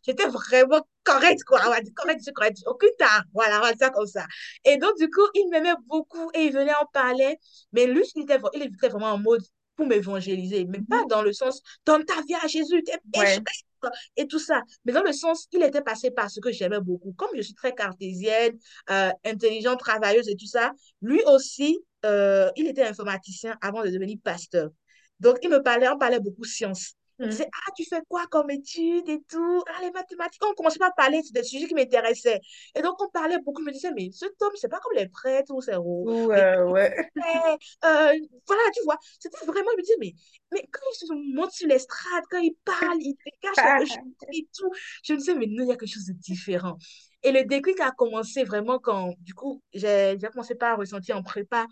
J'étais 0.05 0.27
vraiment 0.27 0.87
correcte, 1.03 1.43
quoi. 1.45 1.61
On 1.67 1.71
va 1.71 1.81
dire 1.81 1.93
correcte, 1.95 2.21
c'est 2.23 2.33
correct. 2.35 2.59
Aucun 2.67 2.87
temps. 2.99 3.07
Voilà, 3.33 3.59
on 3.59 3.63
va 3.63 3.73
dire 3.73 3.87
ça 3.87 3.91
comme 3.91 4.07
ça. 4.07 4.27
Et 4.65 4.77
donc, 4.77 4.97
du 4.99 5.09
coup, 5.09 5.27
il 5.35 5.49
m'aimait 5.49 5.75
beaucoup 5.87 6.31
et 6.35 6.43
il 6.45 6.53
venait 6.53 6.75
en 6.75 6.87
parler. 6.93 7.39
Mais 7.73 7.87
lui, 7.87 8.03
il 8.15 8.23
était, 8.23 8.39
il 8.53 8.63
était 8.63 8.89
vraiment 8.89 9.13
en 9.13 9.19
mode 9.19 9.43
pour 9.77 9.87
m'évangéliser, 9.87 10.67
mais 10.67 10.81
pas 10.83 11.05
dans 11.09 11.23
le 11.23 11.33
sens, 11.33 11.63
donne 11.87 12.05
ta 12.05 12.21
vie 12.23 12.35
à 12.43 12.47
Jésus, 12.47 12.83
t'es 12.85 12.99
ouais. 13.19 13.39
Et 14.17 14.27
tout 14.27 14.39
ça. 14.39 14.63
Mais 14.85 14.93
dans 14.93 15.03
le 15.03 15.13
sens, 15.13 15.47
il 15.53 15.63
était 15.63 15.83
passé 15.83 16.11
par 16.11 16.31
ce 16.31 16.41
que 16.41 16.53
j'aimais 16.53 16.81
beaucoup. 16.81 17.13
Comme 17.13 17.31
je 17.37 17.43
suis 17.43 17.55
très 17.55 17.75
cartésienne, 17.75 18.59
euh, 18.91 19.11
intelligente, 19.25 19.79
travailleuse 19.79 20.29
et 20.29 20.37
tout 20.37 20.47
ça, 20.47 20.73
lui 21.03 21.21
aussi, 21.27 21.79
euh, 22.05 22.51
il 22.57 22.67
était 22.67 22.85
informaticien 22.85 23.57
avant 23.61 23.83
de 23.83 23.89
devenir 23.91 24.17
pasteur. 24.23 24.71
Donc, 25.21 25.39
il 25.43 25.51
me 25.51 25.63
parlait, 25.63 25.89
on 25.89 25.99
parlait 25.99 26.21
beaucoup 26.21 26.45
science. 26.45 26.95
Mm. 27.27 27.29
disait, 27.29 27.49
ah, 27.53 27.71
tu 27.77 27.85
fais 27.85 28.01
quoi 28.09 28.27
comme 28.31 28.51
études 28.51 29.09
et 29.09 29.23
tout? 29.29 29.63
Ah, 29.69 29.83
les 29.83 29.91
mathématiques. 29.91 30.43
On 30.45 30.55
commençait 30.55 30.83
à 30.83 30.91
parler 30.91 31.21
des 31.33 31.43
sujets 31.43 31.67
qui 31.67 31.75
m'intéressaient. 31.75 32.41
Et 32.75 32.83
donc, 32.83 33.01
on 33.03 33.09
parlait 33.11 33.39
beaucoup. 33.39 33.63
Je 33.63 33.67
me 33.67 33.73
disais, 33.73 33.93
mais 33.93 34.11
ce 34.13 34.25
homme, 34.25 34.53
c'est 34.55 34.69
pas 34.69 34.81
comme 34.81 34.97
les 34.97 35.09
prêtres 35.09 35.53
ou 35.53 35.61
c'est 35.61 35.77
ouais, 35.77 36.63
ouais. 36.63 37.11
Euh, 37.85 38.13
voilà, 38.47 38.63
tu 38.75 38.83
vois. 38.85 38.97
C'était 39.19 39.45
vraiment, 39.45 39.71
je 39.73 39.77
me 39.77 39.83
disais, 39.83 39.97
mais, 40.01 40.15
mais 40.53 40.67
quand 40.73 40.81
il 40.93 41.07
se 41.07 41.35
monte 41.35 41.53
sur 41.53 41.69
l'estrade, 41.69 42.25
quand 42.31 42.39
il 42.39 42.55
parle, 42.65 42.99
il 43.01 43.15
cache 43.41 43.99
et 44.33 44.49
tout, 44.57 44.71
je 45.05 45.13
me 45.13 45.19
disais, 45.19 45.35
mais 45.35 45.47
non, 45.47 45.65
il 45.65 45.69
y 45.69 45.73
a 45.73 45.77
quelque 45.77 45.93
chose 45.93 46.07
de 46.07 46.15
différent. 46.15 46.79
Et 47.23 47.33
le 47.33 47.45
déclic 47.45 47.79
a 47.81 47.91
commencé 47.91 48.45
vraiment 48.45 48.79
quand, 48.79 49.15
du 49.21 49.35
coup, 49.35 49.63
j'ai 49.75 50.17
commencé 50.33 50.55
par 50.55 50.79
ressentir 50.79 51.17
en 51.17 51.23
prépa 51.23 51.67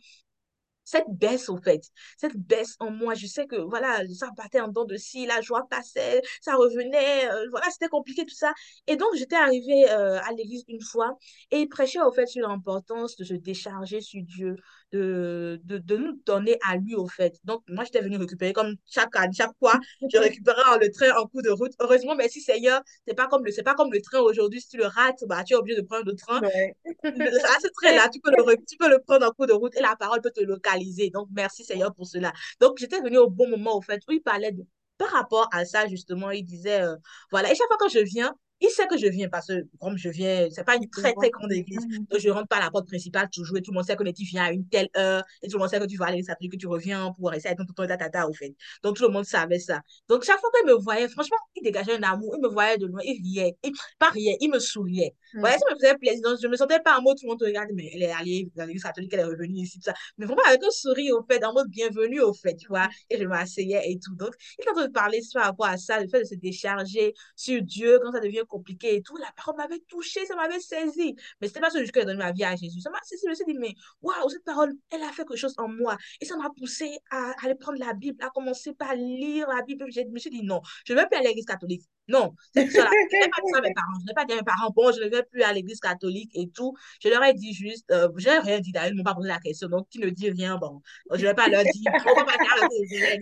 cette 0.89 1.09
baisse, 1.09 1.49
au 1.49 1.57
fait, 1.59 1.83
cette 2.17 2.37
baisse 2.37 2.77
en 2.81 2.91
moi. 2.91 3.15
Je 3.15 3.27
sais 3.27 3.47
que, 3.47 3.57
voilà, 3.57 4.01
ça 4.15 4.31
partait 4.37 4.61
en 4.61 4.69
dents 4.69 4.85
de 4.85 4.97
scie, 4.97 5.27
la 5.27 5.41
joie 5.41 5.67
passait, 5.69 6.23
ça 6.41 6.57
revenait, 6.57 7.31
euh, 7.31 7.47
voilà, 7.51 7.69
c'était 7.71 7.89
compliqué 7.89 8.25
tout 8.25 8.35
ça. 8.35 8.53
Et 8.87 8.97
donc, 8.97 9.09
j'étais 9.15 9.37
arrivée 9.37 9.91
euh, 9.91 10.19
à 10.23 10.33
l'église 10.33 10.65
une 10.69 10.81
fois 10.81 11.19
et 11.51 11.59
il 11.61 11.69
prêchait, 11.69 12.01
au 12.01 12.13
fait, 12.13 12.27
sur 12.27 12.49
l'importance 12.49 13.17
de 13.17 13.25
se 13.25 13.35
décharger 13.35 14.01
sur 14.01 14.23
Dieu, 14.23 14.57
de, 14.93 15.61
de, 15.65 15.79
de, 15.79 15.97
nous 15.97 16.21
donner 16.25 16.59
à 16.67 16.77
lui, 16.77 16.95
au 16.95 17.07
fait. 17.09 17.39
Donc, 17.45 17.63
moi, 17.69 17.85
j'étais 17.85 18.01
venue 18.01 18.17
récupérer 18.17 18.53
comme 18.53 18.75
chaque, 18.87 19.11
chaque 19.37 19.53
fois, 19.59 19.79
je 20.13 20.19
récupérais 20.19 20.79
le 20.81 20.91
train 20.91 21.11
en 21.21 21.27
coup 21.27 21.43
de 21.43 21.51
route. 21.51 21.73
Heureusement, 21.81 22.15
merci 22.15 22.41
Seigneur, 22.41 22.83
c'est 23.07 23.15
pas 23.15 23.27
comme 23.27 23.45
le, 23.45 23.53
c'est 23.53 23.63
pas 23.63 23.75
comme 23.75 23.93
le 23.93 24.01
train 24.01 24.21
aujourd'hui. 24.21 24.61
Si 24.61 24.69
tu 24.69 24.77
le 24.77 24.87
rates, 24.87 25.25
bah, 25.27 25.45
tu 25.45 25.55
es 25.55 25.57
obligé 25.57 25.81
de 25.81 25.87
prendre 25.87 26.07
le 26.07 26.15
train. 26.15 26.41
Ouais. 26.41 26.75
ce 27.05 27.69
train-là, 27.69 28.09
tu 28.13 28.21
peux, 28.21 28.31
le, 28.31 28.57
tu 28.67 28.77
peux 28.77 28.89
le 28.89 28.99
prendre 29.01 29.27
en 29.27 29.31
coup 29.31 29.47
de 29.47 29.53
route 29.53 29.77
et 29.77 29.81
la 29.81 29.97
parole 29.97 30.21
peut 30.21 30.31
te 30.31 30.41
localiser. 30.41 31.11
Donc, 31.11 31.29
merci 31.33 31.65
Seigneur 31.65 31.95
pour 31.95 32.07
cela. 32.07 32.33
Donc, 32.61 32.79
j'étais 32.79 33.01
venue 33.01 33.19
au 33.19 33.29
bon 33.29 33.49
moment, 33.49 33.77
au 33.77 33.83
fait, 33.83 34.03
où 34.09 34.13
il 34.13 34.23
parlait 34.23 34.53
de 34.53 34.65
par 34.99 35.11
rapport 35.11 35.49
à 35.53 35.65
ça, 35.65 35.87
justement, 35.87 36.31
il 36.31 36.45
disait, 36.45 36.83
euh, 36.83 36.97
voilà, 37.31 37.53
et 37.53 37.55
chaque 37.55 37.69
fois 37.69 37.77
quand 37.79 37.89
je 37.89 38.01
viens, 38.01 38.35
il 38.61 38.69
sait 38.71 38.87
que 38.87 38.97
je 38.97 39.07
viens 39.07 39.29
parce 39.29 39.47
que 39.47 39.67
comme 39.81 39.97
je 39.97 40.09
viens, 40.09 40.49
c'est 40.51 40.65
pas 40.65 40.77
une 40.77 40.89
très 40.91 41.13
très 41.13 41.31
grande 41.31 41.53
église, 41.53 41.87
donc 41.89 42.19
je 42.19 42.29
rentre 42.31 42.49
par 42.49 42.61
la 42.61 42.71
porte 42.71 42.89
principale 42.89 43.29
toujours 43.31 43.59
et 43.59 43.63
tout 43.63 43.71
le 43.71 43.77
monde 43.77 43.85
sait 43.85 43.97
que 43.97 44.09
tu 44.11 44.25
viens 44.25 44.45
à 44.45 44.51
une 44.51 44.67
telle 44.69 44.89
heure 44.97 45.23
et 45.43 45.49
tout 45.49 45.57
le 45.57 45.61
monde 45.61 45.71
sait 45.71 45.79
que 45.79 45.87
tu 45.87 45.97
vas 45.97 46.07
aller 46.07 46.23
l'église 46.23 46.51
que 46.51 46.57
tu 46.57 46.67
reviens 46.67 47.13
pour 47.19 47.33
essayer 47.33 47.55
de 47.55 47.63
ton 47.63 47.87
tata 47.87 48.29
au 48.29 48.33
fait. 48.33 48.55
Donc 48.83 48.97
tout 48.97 49.05
le 49.05 49.11
monde 49.11 49.25
savait 49.25 49.59
ça. 49.59 49.81
Donc 50.09 50.25
chaque 50.25 50.41
fois 50.41 50.51
qu'il 50.57 50.67
me 50.69 50.75
voyait, 50.75 51.09
franchement, 51.09 51.37
il 51.57 51.63
dégageait 51.63 51.97
un 51.97 52.03
amour, 52.03 52.35
il 52.37 52.43
me 52.43 52.49
voyait 52.49 52.79
de 52.79 52.87
loin, 52.87 53.01
il 53.05 53.21
riait, 53.23 53.57
il, 53.63 53.73
pas 53.99 54.11
riait, 54.11 54.37
il 54.41 54.51
me 54.51 54.59
souriait. 54.59 55.15
Mm. 55.35 55.45
ça 55.45 55.59
me 55.71 55.75
faisait 55.77 55.95
plaisir. 55.97 56.23
Donc 56.23 56.39
je 56.43 56.49
me 56.49 56.57
sentais 56.57 56.81
pas 56.81 56.99
en 56.99 57.03
mode 57.03 57.17
tout 57.19 57.27
le 57.27 57.31
monde 57.31 57.41
te 57.41 57.45
regarde, 57.45 57.69
mais 57.75 57.91
elle 57.95 58.03
est 58.03 58.13
allée 58.13 58.51
dans 58.57 58.65
l'église 58.65 58.83
catholique, 58.83 59.13
elle 59.13 59.21
est 59.21 59.25
revenue 59.25 59.61
ici, 59.61 59.79
tout 59.79 59.85
ça. 59.85 59.95
Mais 60.17 60.27
vraiment 60.27 60.43
avec 60.47 60.63
un 60.65 60.71
sourire 60.71 61.15
au 61.17 61.23
fait, 61.23 61.45
en 61.45 61.53
mode 61.53 61.69
bienvenue 61.69 62.21
au 62.21 62.33
fait, 62.33 62.57
tu 62.57 62.69
vois. 62.69 62.89
Et 63.11 63.19
je 63.19 63.25
m'asseyais 63.25 63.91
et 63.91 63.99
tout. 63.99 64.15
Donc 64.17 64.35
il 64.59 64.65
est 64.65 64.71
en 64.71 64.75
train 64.75 64.87
de 64.87 64.93
parler 64.93 65.21
par 65.33 65.45
rapport 65.45 65.67
à 65.67 65.77
ça, 65.77 66.01
le 66.01 66.09
fait 66.09 66.21
de 66.21 66.25
se 66.25 66.35
décharger 66.35 67.15
sur 67.37 67.63
Dieu 67.63 67.99
quand 68.03 68.13
ça 68.13 68.21
devient 68.21 68.45
compliqué 68.49 68.97
et 68.97 69.03
tout 69.03 69.17
la 69.17 69.31
parole 69.37 69.57
m'avait 69.57 69.81
touché, 69.89 70.25
ça 70.27 70.35
m'avait 70.35 70.61
saisi. 70.61 71.15
Mais 71.41 71.49
c'était 71.49 71.61
pas 71.61 71.71
ce 71.71 71.79
que 71.79 71.85
j'ai 71.85 72.05
donné 72.05 72.19
ma 72.19 72.33
vie 72.33 72.45
à 72.45 72.57
Jésus. 72.57 72.81
Ça 72.81 72.91
m'a 72.91 72.99
saisi. 73.03 73.23
Je 73.25 73.31
me 73.31 73.35
suis 73.35 73.45
dit, 73.45 73.55
mais 73.55 73.75
waouh, 74.03 74.29
cette 74.29 74.45
parole, 74.45 74.73
elle 74.91 75.03
a 75.03 75.13
fait 75.13 75.25
quelque 75.25 75.37
chose 75.37 75.55
en 75.59 75.69
moi. 75.69 75.97
Et 76.21 76.25
ça 76.25 76.37
m'a 76.37 76.51
poussé 76.57 76.99
à, 77.11 77.33
aller 77.45 77.55
prendre 77.55 77.79
la 77.79 77.93
Bible, 77.95 78.23
à 78.25 78.31
commencer 78.31 78.73
par 78.75 78.95
lire 78.95 79.49
la 79.49 79.63
Bible. 79.63 79.87
Je 79.91 80.01
me 80.03 80.19
suis 80.19 80.31
dit, 80.31 80.43
non, 80.43 80.61
je 80.85 80.93
ne 80.93 80.99
vais 80.99 81.07
plus 81.07 81.19
à 81.19 81.23
l'église 81.23 81.45
catholique. 81.45 81.85
Non, 82.09 82.35
c'est 82.55 82.71
ça. 82.71 82.89
Je 83.11 83.17
n'ai 83.19 83.29
pas 83.29 83.43
dit 83.45 83.53
ça 83.53 83.59
à 83.59 83.61
mes 83.61 83.75
parents. 83.75 83.99
Je 84.01 84.07
n'ai 84.07 84.15
pas 84.15 84.25
dit 84.25 84.33
à 84.33 84.37
mes 84.37 84.43
parents, 84.43 84.71
bon, 84.75 84.93
je 84.93 85.03
ne 85.03 85.09
vais 85.09 85.23
plus 85.25 85.43
à 85.43 85.53
l'église 85.53 85.79
catholique 85.79 86.31
et 86.35 86.49
tout. 86.49 86.75
Je 87.03 87.09
leur 87.09 87.23
ai 87.23 87.35
dit 87.35 87.53
juste, 87.53 87.91
euh, 87.91 88.09
je 88.17 88.29
n'ai 88.29 88.39
rien 88.39 88.61
dit 88.61 88.73
d'ailleurs, 88.73 88.89
ils 88.89 88.93
ne 88.93 88.99
m'ont 88.99 89.05
pas 89.05 89.15
posé 89.15 89.29
la 89.29 89.39
question. 89.39 89.69
Donc, 89.69 89.89
qui 89.91 89.99
ne 89.99 90.09
dit 90.09 90.31
rien, 90.31 90.57
bon, 90.57 90.81
je 91.13 91.23
ne 91.23 91.29
vais 91.29 91.35
pas 91.35 91.49
leur 91.49 91.63
dire, 91.63 91.93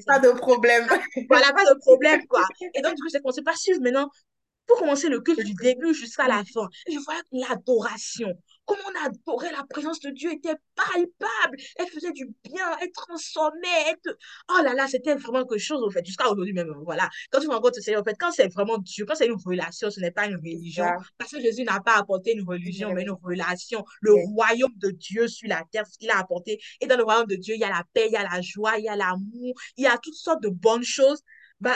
pas 0.07 0.19
de 0.21 0.31
problème. 0.39 0.87
Voilà, 1.29 1.53
pas 1.53 1.65
de 1.65 1.79
problème, 1.81 2.25
quoi. 2.27 2.45
Et 2.75 2.81
donc, 2.81 2.95
du 2.95 3.03
coup, 3.03 3.09
j'ai 3.13 3.21
commencé 3.21 3.43
par 3.43 3.57
suivre 3.57 3.81
maintenant 3.81 4.09
pour 4.67 4.79
commencer 4.79 5.09
le 5.09 5.21
culte 5.21 5.41
du 5.41 5.55
début 5.55 5.95
jusqu'à 5.95 6.27
la 6.27 6.43
fin. 6.45 6.69
je 6.89 6.99
voyais 6.99 7.21
l'adoration. 7.33 8.33
Comment 8.67 8.83
on 8.89 9.07
adorait 9.07 9.53
la 9.53 9.63
présence 9.69 10.01
de 10.01 10.11
Dieu 10.11 10.33
était 10.33 10.57
palpable. 10.75 11.57
Elle 11.77 11.87
faisait 11.87 12.13
du 12.13 12.27
bien, 12.43 12.77
elle 12.83 12.91
transformait. 12.91 13.95
Oh 14.51 14.61
là 14.63 14.75
là, 14.75 14.89
c'était 14.89 15.15
vraiment 15.15 15.47
quelque 15.47 15.61
chose, 15.61 15.85
en 15.85 15.91
fait, 15.91 16.05
jusqu'à 16.05 16.29
aujourd'hui 16.29 16.53
même. 16.53 16.73
Voilà. 16.85 17.09
Quand 17.31 17.41
tu 17.41 17.47
rencontres 17.47 17.77
le 17.77 17.83
Seigneur, 17.83 18.01
en 18.01 18.05
fait, 18.05 18.17
quand 18.19 18.33
c'est 18.33 18.49
vraiment 18.49 18.79
Dieu, 18.79 19.05
quand 19.07 19.15
c'est 19.15 19.27
une 19.27 19.41
relation, 19.45 19.89
ce 19.91 20.01
n'est 20.01 20.11
pas 20.11 20.27
une 20.27 20.37
religion. 20.37 20.85
Parce 21.17 21.31
que 21.31 21.41
Jésus 21.41 21.63
n'a 21.63 21.81
pas 21.81 21.97
apporté 21.97 22.33
une 22.33 22.43
religion, 22.43 22.93
mais 22.93 23.03
une 23.03 23.15
relation. 23.23 23.85
Le 24.01 24.15
royaume 24.33 24.75
de 24.79 24.91
Dieu 24.91 25.29
sur 25.29 25.49
la 25.49 25.63
terre, 25.71 25.87
ce 25.87 25.97
qu'il 25.97 26.11
a 26.11 26.19
apporté. 26.19 26.59
Et 26.81 26.87
dans 26.87 26.97
le 26.97 27.05
royaume 27.05 27.27
de 27.27 27.37
Dieu, 27.37 27.55
il 27.55 27.61
y 27.61 27.65
a 27.65 27.71
la 27.71 27.85
paix, 27.95 28.07
il 28.09 28.13
y 28.13 28.17
a 28.17 28.25
la 28.25 28.41
joie, 28.41 28.79
il 28.79 28.85
y 28.85 28.89
a 28.89 28.97
l'amour, 28.97 29.55
il 29.77 29.85
y 29.85 29.87
a 29.87 29.97
toutes 29.99 30.15
sortes 30.15 30.43
de 30.43 30.49
bonnes 30.49 30.83
choses 30.83 31.23
bah, 31.61 31.75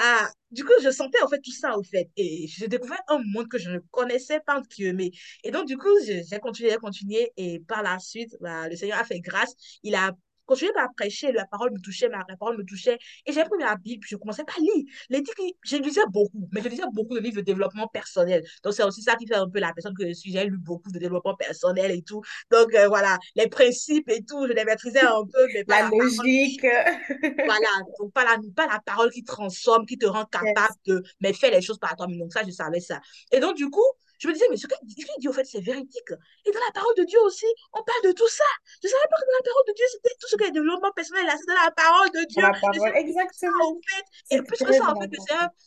du 0.50 0.64
coup, 0.64 0.72
je 0.82 0.90
sentais 0.90 1.20
en 1.22 1.28
fait 1.28 1.40
tout 1.40 1.52
ça, 1.52 1.76
en 1.76 1.82
fait. 1.82 2.10
Et 2.16 2.46
j'ai 2.49 2.68
découvert 2.68 3.00
un 3.08 3.18
monde 3.25 3.49
que 3.49 3.58
je 3.58 3.70
ne 3.70 3.78
connaissais 3.90 4.40
pas 4.40 4.58
entre 4.58 4.68
mais 4.92 5.10
Et 5.44 5.50
donc, 5.50 5.66
du 5.66 5.76
coup, 5.78 5.88
j'ai 6.06 6.22
continué, 6.40 6.76
continué. 6.76 7.32
Et 7.37 7.60
par 7.60 7.82
la 7.82 7.99
suite, 7.99 8.37
bah, 8.40 8.68
le 8.68 8.76
Seigneur 8.76 8.99
a 8.99 9.04
fait 9.04 9.20
grâce. 9.20 9.54
Il 9.82 9.94
a 9.94 10.12
continué 10.50 10.73
à 10.76 10.88
prêcher, 10.88 11.30
la 11.30 11.47
parole 11.47 11.73
me 11.73 11.78
touchait, 11.78 12.09
ma, 12.09 12.25
la 12.28 12.37
parole 12.37 12.59
me 12.59 12.64
touchait. 12.64 12.99
Et 13.25 13.33
j'ai 13.33 13.45
pris 13.45 13.61
la 13.61 13.76
Bible, 13.76 14.00
puis 14.00 14.11
je 14.11 14.16
commençais 14.16 14.42
à 14.42 14.61
lire. 14.61 14.85
Les 15.09 15.23
je 15.64 15.76
lisais 15.76 16.00
beaucoup, 16.11 16.49
mais 16.52 16.61
je 16.61 16.69
lisais 16.69 16.83
beaucoup 16.92 17.14
de 17.14 17.21
livres 17.21 17.37
de 17.37 17.42
développement 17.42 17.87
personnel. 17.87 18.42
Donc, 18.64 18.75
c'est 18.75 18.83
aussi 18.83 19.02
ça 19.02 19.14
qui 19.14 19.26
fait 19.28 19.37
un 19.37 19.49
peu 19.49 19.61
la 19.61 19.73
personne 19.73 19.95
que 19.95 20.07
je 20.07 20.12
suis. 20.12 20.33
J'ai 20.33 20.45
lu 20.45 20.59
beaucoup 20.59 20.90
de 20.90 20.99
développement 20.99 21.37
personnel 21.37 21.92
et 21.92 22.02
tout. 22.02 22.21
Donc, 22.50 22.75
euh, 22.75 22.88
voilà, 22.88 23.16
les 23.37 23.49
principes 23.49 24.09
et 24.09 24.25
tout, 24.25 24.47
je 24.49 24.52
les 24.52 24.64
maîtrisais 24.64 25.02
un 25.02 25.25
peu. 25.25 25.47
Mais 25.54 25.64
la, 25.69 25.88
logique. 25.88 26.62
voilà, 27.45 27.71
donc 28.00 28.12
pas 28.12 28.25
la, 28.25 28.37
pas 28.57 28.66
la 28.66 28.80
parole 28.85 29.11
qui 29.11 29.23
transforme, 29.23 29.87
qui 29.87 29.99
te 29.99 30.07
rend 30.07 30.25
capable 30.25 30.75
de 30.87 31.02
mais 31.21 31.33
fais 31.33 31.50
les 31.50 31.62
choses 31.62 31.78
par 31.78 31.95
toi-même. 31.95 32.19
Donc, 32.19 32.33
ça, 32.33 32.42
je 32.45 32.50
savais 32.50 32.80
ça. 32.80 33.00
Et 33.30 33.38
donc, 33.38 33.57
du 33.57 33.71
coup, 33.71 33.87
je 34.20 34.28
me 34.28 34.34
disais, 34.34 34.46
mais 34.50 34.56
ce 34.58 34.66
qu'il 34.66 35.06
dit, 35.18 35.28
en 35.28 35.32
fait, 35.32 35.44
c'est 35.44 35.60
véridique. 35.60 36.12
Et 36.44 36.52
dans 36.52 36.60
la 36.60 36.72
parole 36.74 36.94
de 36.98 37.04
Dieu 37.04 37.18
aussi, 37.24 37.46
on 37.72 37.82
parle 37.82 38.02
de 38.04 38.12
tout 38.12 38.28
ça. 38.28 38.44
Je 38.82 38.86
ne 38.86 38.90
savais 38.92 39.08
pas 39.08 39.16
que 39.16 39.24
dans 39.24 39.38
la 39.40 39.44
parole 39.48 39.64
de 39.68 39.72
Dieu, 39.72 39.84
c'était 39.92 40.14
tout 40.20 40.28
ce 40.28 40.36
qui 40.36 40.44
est 40.44 40.50
développement 40.50 40.92
personnel, 40.92 41.24
là, 41.24 41.34
c'est 41.38 41.46
dans 41.48 41.60
la 41.64 41.70
parole 41.70 42.10
de 42.10 42.26
Dieu. 42.28 42.42
La 42.42 42.52
parole, 42.52 42.96
exactement. 42.96 43.72
en 43.72 43.80
fait, 43.80 44.36
et 44.36 44.42
plus 44.42 44.58
que 44.58 44.72
ça, 44.72 44.92
en 44.94 45.00
fait, 45.00 45.10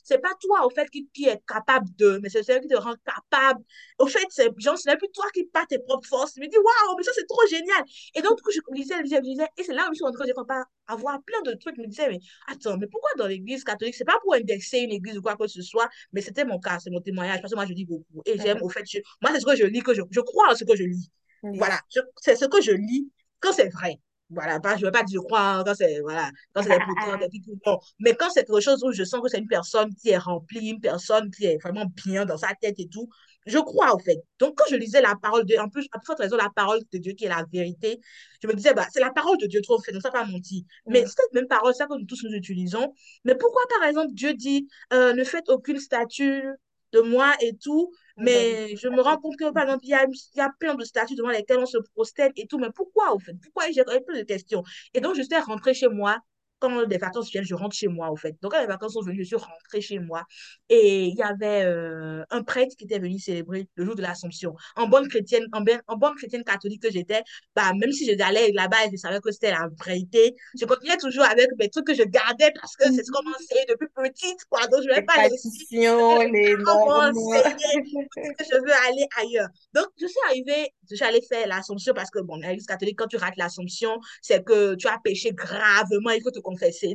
c'est 0.04 0.20
pas 0.20 0.36
toi, 0.40 0.66
en 0.66 0.70
fait, 0.70 0.88
qui, 0.92 1.10
qui 1.14 1.28
est 1.28 1.42
capable 1.48 1.88
de, 1.98 2.20
mais 2.22 2.30
c'est 2.30 2.44
celui 2.44 2.62
qui 2.62 2.68
te 2.68 2.78
rend 2.78 2.94
capable. 3.04 3.64
Au 3.98 4.06
fait, 4.06 4.28
c'est 4.30 4.50
genre, 4.58 4.78
ce 4.78 4.88
n'est 4.88 4.98
plus 4.98 5.10
toi 5.10 5.26
qui 5.34 5.46
pas 5.46 5.66
tes 5.66 5.80
propres 5.80 6.08
forces. 6.08 6.34
Je 6.36 6.42
me 6.42 6.48
dis, 6.48 6.58
waouh, 6.58 6.96
mais 6.96 7.04
ça, 7.04 7.12
c'est 7.16 7.26
trop 7.28 7.46
génial. 7.48 7.84
Et 8.14 8.22
donc, 8.22 8.38
du 8.38 8.44
coup, 8.44 8.52
je 8.52 8.60
lisais, 8.72 8.96
je 9.04 9.20
lisais, 9.20 9.48
et 9.58 9.64
c'est 9.64 9.74
là 9.74 9.88
où 9.90 9.94
je 9.94 9.98
suis 9.98 10.06
en 10.06 10.12
train 10.12 10.26
de 10.26 10.34
avoir 10.88 11.22
plein 11.24 11.42
de 11.44 11.58
trucs. 11.58 11.76
Je 11.76 11.82
me 11.82 11.88
disais, 11.88 12.08
mais 12.10 12.20
attends, 12.48 12.78
mais 12.78 12.88
pourquoi 12.88 13.10
dans 13.18 13.28
l'église 13.28 13.64
catholique, 13.64 13.96
c'est 13.96 14.06
pas 14.06 14.20
pour 14.22 14.36
indexer 14.36 14.80
une 14.80 14.92
église 14.92 15.18
ou 15.18 15.22
quoi 15.22 15.36
que 15.36 15.48
ce 15.48 15.62
soit, 15.62 15.90
mais 16.12 16.22
c'était 16.22 16.46
mon 16.46 16.60
cas, 16.60 16.80
c'est 16.80 16.90
mon 16.92 17.02
témoignage, 17.02 17.42
parce 17.42 17.52
que 17.52 17.58
moi, 17.58 17.66
je 17.66 17.74
dis 17.74 17.86
beaucoup. 17.86 18.22
Et 18.26 18.38
j'aime, 18.44 18.62
au 18.62 18.70
fait, 18.70 18.84
moi, 19.22 19.32
c'est 19.34 19.40
ce 19.40 19.46
que 19.46 19.56
je 19.56 19.66
lis, 19.66 19.82
que 19.82 19.94
je, 19.94 20.02
je 20.12 20.20
crois 20.20 20.52
en 20.52 20.56
ce 20.56 20.64
que 20.64 20.76
je 20.76 20.84
lis. 20.84 21.12
Voilà, 21.44 21.80
c'est 22.22 22.36
ce 22.36 22.46
que 22.46 22.62
je 22.62 22.72
lis 22.72 23.12
quand 23.40 23.54
c'est 23.54 23.70
vrai. 23.70 24.00
Voilà, 24.30 24.60
pas, 24.60 24.76
je 24.78 24.82
ne 24.82 24.86
veux 24.86 24.92
pas 24.92 25.04
dire 25.04 25.22
croire 25.22 25.64
quand 25.64 25.76
c'est 25.76 26.00
voilà, 26.00 26.32
quand 26.54 26.64
c'est 26.64 26.78
non. 27.66 27.80
Mais 28.00 28.16
quand 28.16 28.30
c'est 28.32 28.46
quelque 28.46 28.62
chose 28.62 28.84
où 28.84 28.92
je 28.92 29.04
sens 29.04 29.22
que 29.22 29.28
c'est 29.28 29.38
une 29.38 29.48
personne 29.48 29.94
qui 29.96 30.10
est 30.10 30.18
remplie, 30.18 30.70
une 30.70 30.80
personne 30.80 31.30
qui 31.30 31.46
est 31.46 31.58
vraiment 31.62 31.86
bien 32.06 32.26
dans 32.26 32.38
sa 32.38 32.56
tête 32.60 32.80
et 32.80 32.88
tout, 32.88 33.10
je 33.46 33.58
crois, 33.60 33.94
en 33.94 34.00
fait. 34.00 34.24
Donc, 34.40 34.58
quand 34.58 34.66
je 34.70 34.76
lisais 34.76 35.02
la 35.02 35.16
parole 35.22 35.46
de 35.46 35.56
en 35.58 35.70
plus, 35.70 35.88
à 35.92 36.00
plus 36.00 36.14
raison, 36.18 36.38
la 36.38 36.50
parole 36.56 36.80
de 36.92 36.98
Dieu 36.98 37.14
qui 37.14 37.26
est 37.26 37.30
la 37.30 37.46
vérité, 37.52 38.00
je 38.42 38.48
me 38.48 38.54
disais, 38.54 38.74
bah, 38.74 38.88
c'est 38.92 39.02
la 39.02 39.12
parole 39.12 39.38
de 39.38 39.48
Dieu, 39.48 39.62
trop 39.62 39.80
fait, 39.82 39.92
donc 39.92 40.02
ça 40.02 40.12
pas 40.12 40.26
menti. 40.26 40.66
Mais 40.88 41.06
cette 41.06 41.34
même 41.34 41.48
parole, 41.48 41.74
ça 41.76 41.86
que 41.88 41.94
nous 41.98 42.06
tous 42.06 42.24
nous 42.24 42.34
utilisons. 42.34 42.94
Mais 43.26 43.36
pourquoi, 43.36 43.62
par 43.78 43.88
exemple, 43.88 44.14
Dieu 44.14 44.34
dit, 44.34 44.68
euh, 44.94 45.14
ne 45.14 45.24
faites 45.24 45.50
aucune 45.50 45.80
statue 45.80 46.44
de 46.94 47.02
moi 47.02 47.34
et 47.42 47.56
tout, 47.58 47.92
mais 48.18 48.76
je 48.78 48.88
me 48.88 49.02
rends 49.02 49.18
compte 49.18 49.38
que, 49.38 49.52
par 49.52 49.64
exemple, 49.64 49.86
il 49.86 49.90
y 49.90 49.94
a, 49.94 50.04
il 50.06 50.38
y 50.38 50.42
a 50.42 50.50
plein 50.60 50.76
de 50.76 50.84
statues 50.84 51.16
devant 51.16 51.30
lesquelles 51.30 51.60
on 51.60 51.66
se 51.66 51.78
prosterne 51.96 52.32
et 52.36 52.48
tout. 52.48 52.60
Mais 52.60 52.70
pourquoi, 52.76 53.14
au 53.14 53.20
fait? 53.20 53.34
Pourquoi 53.44 53.72
j'ai 53.72 53.84
plein 53.84 54.18
de 54.20 54.24
questions? 54.24 54.64
Et 54.94 55.02
donc, 55.02 55.16
je 55.16 55.22
suis 55.24 55.36
rentrée 55.38 55.74
chez 55.74 55.88
moi 55.90 56.20
quand 56.64 56.88
les 56.88 56.98
vacances 56.98 57.30
viennent, 57.30 57.44
je 57.44 57.56
rentre 57.56 57.76
chez 57.76 57.88
moi, 57.90 58.10
au 58.10 58.16
fait. 58.16 58.38
Donc, 58.42 58.54
quand 58.54 58.62
les 58.62 58.68
vacances 58.68 58.94
sont 58.94 59.02
venues, 59.02 59.24
je 59.24 59.28
suis 59.28 59.36
rentrée 59.36 59.82
chez 59.82 60.00
moi. 60.00 60.24
Et 60.70 61.08
il 61.08 61.16
y 61.16 61.22
avait 61.22 61.66
euh, 61.66 62.24
un 62.30 62.42
prêtre 62.42 62.74
qui 62.78 62.86
était 62.86 63.00
venu 63.00 63.20
célébrer 63.20 63.68
le 63.76 63.84
jour 63.84 63.96
de 63.96 64.02
l'Assomption. 64.02 64.56
En 64.78 64.88
bonne 64.88 65.10
chrétienne, 65.10 65.46
en, 65.52 65.66
en, 65.88 65.98
bonne 65.98 66.16
chrétienne 66.16 66.46
catholique 66.46 66.82
que 66.82 66.90
j'étais, 66.90 67.22
bah, 67.54 67.74
même 67.78 67.92
si 67.92 68.06
j'allais 68.06 68.52
là-bas 68.54 68.86
et 68.86 68.92
je 68.92 68.96
savais 68.96 69.20
que 69.20 69.30
c'était 69.32 69.52
la 69.52 69.68
vérité, 69.86 70.36
je 70.58 70.66
continuais 70.66 70.96
toujours 70.98 71.26
avec 71.26 71.48
mes 71.60 71.70
trucs 71.70 71.86
que 71.86 71.94
je 71.94 72.04
gardais 72.04 72.52
parce 72.62 72.78
que 72.78 72.86
c'est 72.86 73.04
ce 73.04 73.12
qu'on 73.12 73.24
m'enseignait 73.24 73.66
depuis 73.68 73.88
petite, 73.94 74.46
quoi. 74.50 74.66
Donc, 74.68 74.84
je 74.84 74.90
ne 74.90 74.96
vais 74.96 75.02
pas 75.02 75.16
les 75.24 75.32
les 75.32 76.56
je 78.54 78.58
veux 78.58 78.74
aller 78.88 79.06
ailleurs. 79.20 79.50
Donc, 79.74 79.88
je 80.00 80.08
suis 80.08 80.20
arrivée, 80.30 80.74
j'allais 80.92 81.22
faire 81.22 81.46
l'Assomption 81.46 81.94
parce 81.94 82.10
que, 82.10 82.20
bon, 82.20 82.38
l'église 82.38 82.66
catholique, 82.66 82.98
quand 82.98 83.08
tu 83.08 83.18
rates 83.18 83.36
l'Assomption, 83.36 84.00
c'est 84.22 84.46
que 84.46 84.76
tu 84.76 84.88
as 84.88 84.98
péché 85.04 85.34
gravement, 85.34 86.12
il 86.12 86.22
faut 86.22 86.32
te 86.32 86.40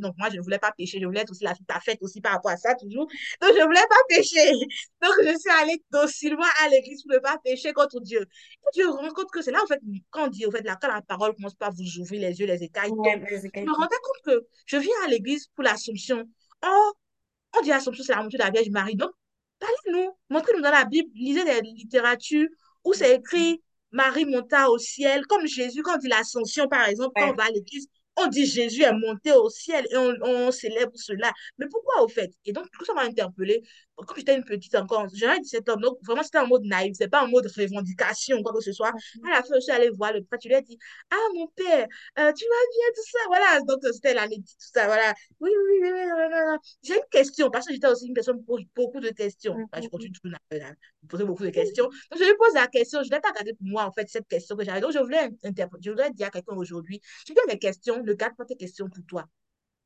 Donc, 0.01 0.15
moi, 0.19 0.29
je 0.31 0.37
ne 0.37 0.43
voulais 0.43 0.59
pas 0.59 0.73
pécher. 0.73 0.99
Je 1.01 1.07
voulais 1.07 1.21
être 1.21 1.31
aussi 1.31 1.45
la 1.45 1.55
fille 1.55 1.67
parfaite 1.67 1.99
aussi 2.01 2.21
par 2.21 2.33
rapport 2.33 2.51
à 2.51 2.57
ça, 2.57 2.75
toujours. 2.75 3.07
Donc, 3.41 3.53
je 3.55 3.61
ne 3.61 3.65
voulais 3.65 3.87
pas 3.89 3.97
pécher. 4.09 4.51
Donc, 5.03 5.15
je 5.19 5.39
suis 5.39 5.51
allée 5.61 5.83
docilement 5.91 6.47
à 6.65 6.69
l'église 6.69 7.03
pour 7.03 7.13
ne 7.13 7.19
pas 7.19 7.39
pécher 7.45 7.73
contre 7.73 8.01
Dieu. 8.01 8.21
Et 8.21 8.71
Dieu 8.75 8.89
rend 8.89 9.09
compte 9.11 9.31
que 9.31 9.43
c'est 9.43 9.51
là, 9.51 9.61
en 9.63 9.67
fait, 9.67 9.81
quand 10.11 10.27
on 10.27 10.29
dit, 10.29 10.47
en 10.47 10.51
fait, 10.51 10.63
là, 10.63 10.77
quand 10.81 10.89
la 10.89 11.03
parole 11.03 11.35
commence 11.35 11.55
pas 11.55 11.67
à 11.67 11.71
vous 11.71 12.01
ouvrir 12.01 12.21
les 12.21 12.41
yeux, 12.41 12.47
les 12.47 12.63
écailles, 12.63 12.91
je 12.91 13.61
me 13.61 13.73
rendais 13.75 13.97
compte 14.03 14.23
que 14.25 14.47
je 14.67 14.77
viens 14.77 14.95
à 15.05 15.09
l'église 15.09 15.49
pour 15.55 15.65
l'Assomption. 15.65 16.25
Oh, 16.65 16.93
on 17.57 17.63
dit 17.63 17.71
l'Assomption, 17.71 18.05
c'est 18.05 18.15
la 18.15 18.23
montée 18.23 18.39
de 18.39 18.43
la 18.43 18.51
Vierge 18.51 18.71
Marie. 18.71 18.97
Donc, 18.97 19.11
parlez-nous, 19.59 20.11
montrez-nous 20.31 20.63
dans 20.63 20.71
la 20.71 20.85
Bible, 20.85 21.09
lisez 21.15 21.45
des 21.45 21.61
littératures 21.63 22.49
où 22.85 22.93
c'est 22.93 23.17
écrit 23.17 23.63
Marie 23.91 24.27
monta 24.27 24.71
au 24.71 24.79
ciel, 24.79 25.25
comme 25.27 25.47
Jésus, 25.47 25.83
quand 25.83 25.95
on 25.95 25.99
dit 25.99 26.09
l'ascension, 26.09 26.69
par 26.69 26.87
exemple, 26.89 27.13
quand 27.17 27.31
on 27.31 27.35
va 27.35 27.45
à 27.45 27.51
l'église, 27.51 27.89
on 28.19 28.27
dit 28.29 28.47
Jésus 28.47 28.83
est 28.83 28.93
monté 28.93 29.33
au 29.33 29.49
ciel 29.51 29.87
et 29.91 29.97
on, 29.97 30.51
célèbre 30.51 30.93
cela. 30.97 31.33
Mais 31.59 31.67
pourquoi 31.71 32.03
au 32.03 32.09
fait? 32.09 32.31
Et 32.45 32.53
donc, 32.53 32.67
tout 32.73 32.85
ça 32.85 32.95
m'a 32.95 33.03
interpellé. 33.03 33.63
Quand 33.97 34.15
j'étais 34.17 34.37
une 34.37 34.45
petite 34.45 34.75
encore, 34.77 35.07
j'avais 35.13 35.41
17 35.41 35.69
ans, 35.71 35.77
donc 35.77 35.99
vraiment 36.05 36.23
c'était 36.23 36.39
en 36.39 36.47
mode 36.47 36.65
naïf, 36.65 36.93
c'est 36.97 37.09
pas 37.09 37.25
en 37.25 37.29
mode 37.29 37.47
revendication 37.47 38.39
ou 38.39 38.43
quoi 38.43 38.53
que 38.53 38.61
ce 38.61 38.73
soit. 38.73 38.93
À 39.27 39.31
la 39.31 39.43
fin, 39.43 39.55
je 39.57 39.61
suis 39.61 39.73
allée 39.73 39.91
voir 39.91 40.13
le 40.13 40.23
prêtre, 40.23 40.43
je 40.45 40.49
lui 40.49 40.55
ai 40.55 40.63
dit 40.63 40.79
Ah, 41.11 41.17
mon 41.35 41.49
père, 41.49 41.87
euh, 42.19 42.33
tu 42.33 42.45
vas 42.45 42.65
bien, 42.73 42.87
tout 42.95 43.03
ça, 43.11 43.19
voilà. 43.27 43.61
Donc, 43.63 43.81
c'était 43.93 44.15
l'année, 44.15 44.37
tout 44.37 44.45
ça, 44.59 44.87
voilà. 44.87 45.15
Oui, 45.41 45.51
oui, 45.51 45.79
oui, 45.83 45.91
oui, 45.91 46.25
oui, 46.31 46.59
J'ai 46.83 46.95
une 46.95 47.01
question, 47.11 47.51
parce 47.51 47.67
que 47.67 47.75
j'étais 47.75 47.89
aussi 47.89 48.07
une 48.07 48.15
personne 48.15 48.45
pour 48.45 48.61
beaucoup 48.77 49.01
de 49.01 49.11
questions. 49.11 49.57
je 49.75 49.89
continue 49.89 50.13
toujours 50.13 50.39
à 50.53 51.07
poser 51.09 51.25
beaucoup 51.25 51.45
de 51.45 51.51
questions. 51.51 51.85
Donc, 51.85 52.21
je 52.21 52.25
lui 52.25 52.37
pose 52.39 52.55
la 52.55 52.69
question, 52.69 53.03
je 53.03 53.11
n'ai 53.11 53.21
pas 53.21 53.31
regardé 53.31 53.55
pour 53.55 53.67
moi, 53.67 53.85
en 53.85 53.93
fait, 53.93 54.09
cette 54.09 54.29
question 54.29 54.57
que 54.57 54.65
j'avais. 54.65 54.81
Donc, 54.81 54.93
je 54.93 54.99
voulais, 54.99 55.31
je 55.43 55.91
voulais 55.91 56.11
dire 56.11 56.29
à 56.29 56.31
quelqu'un 56.31 56.55
aujourd'hui, 56.55 57.01
je 57.27 57.33
dis 57.33 57.41
mes 57.49 57.59
questions, 57.59 58.03
ne 58.09 58.15
garde 58.15 58.37
pas 58.37 58.45
tes 58.45 58.57
questions 58.57 58.89
pour 58.89 59.05
toi. 59.07 59.25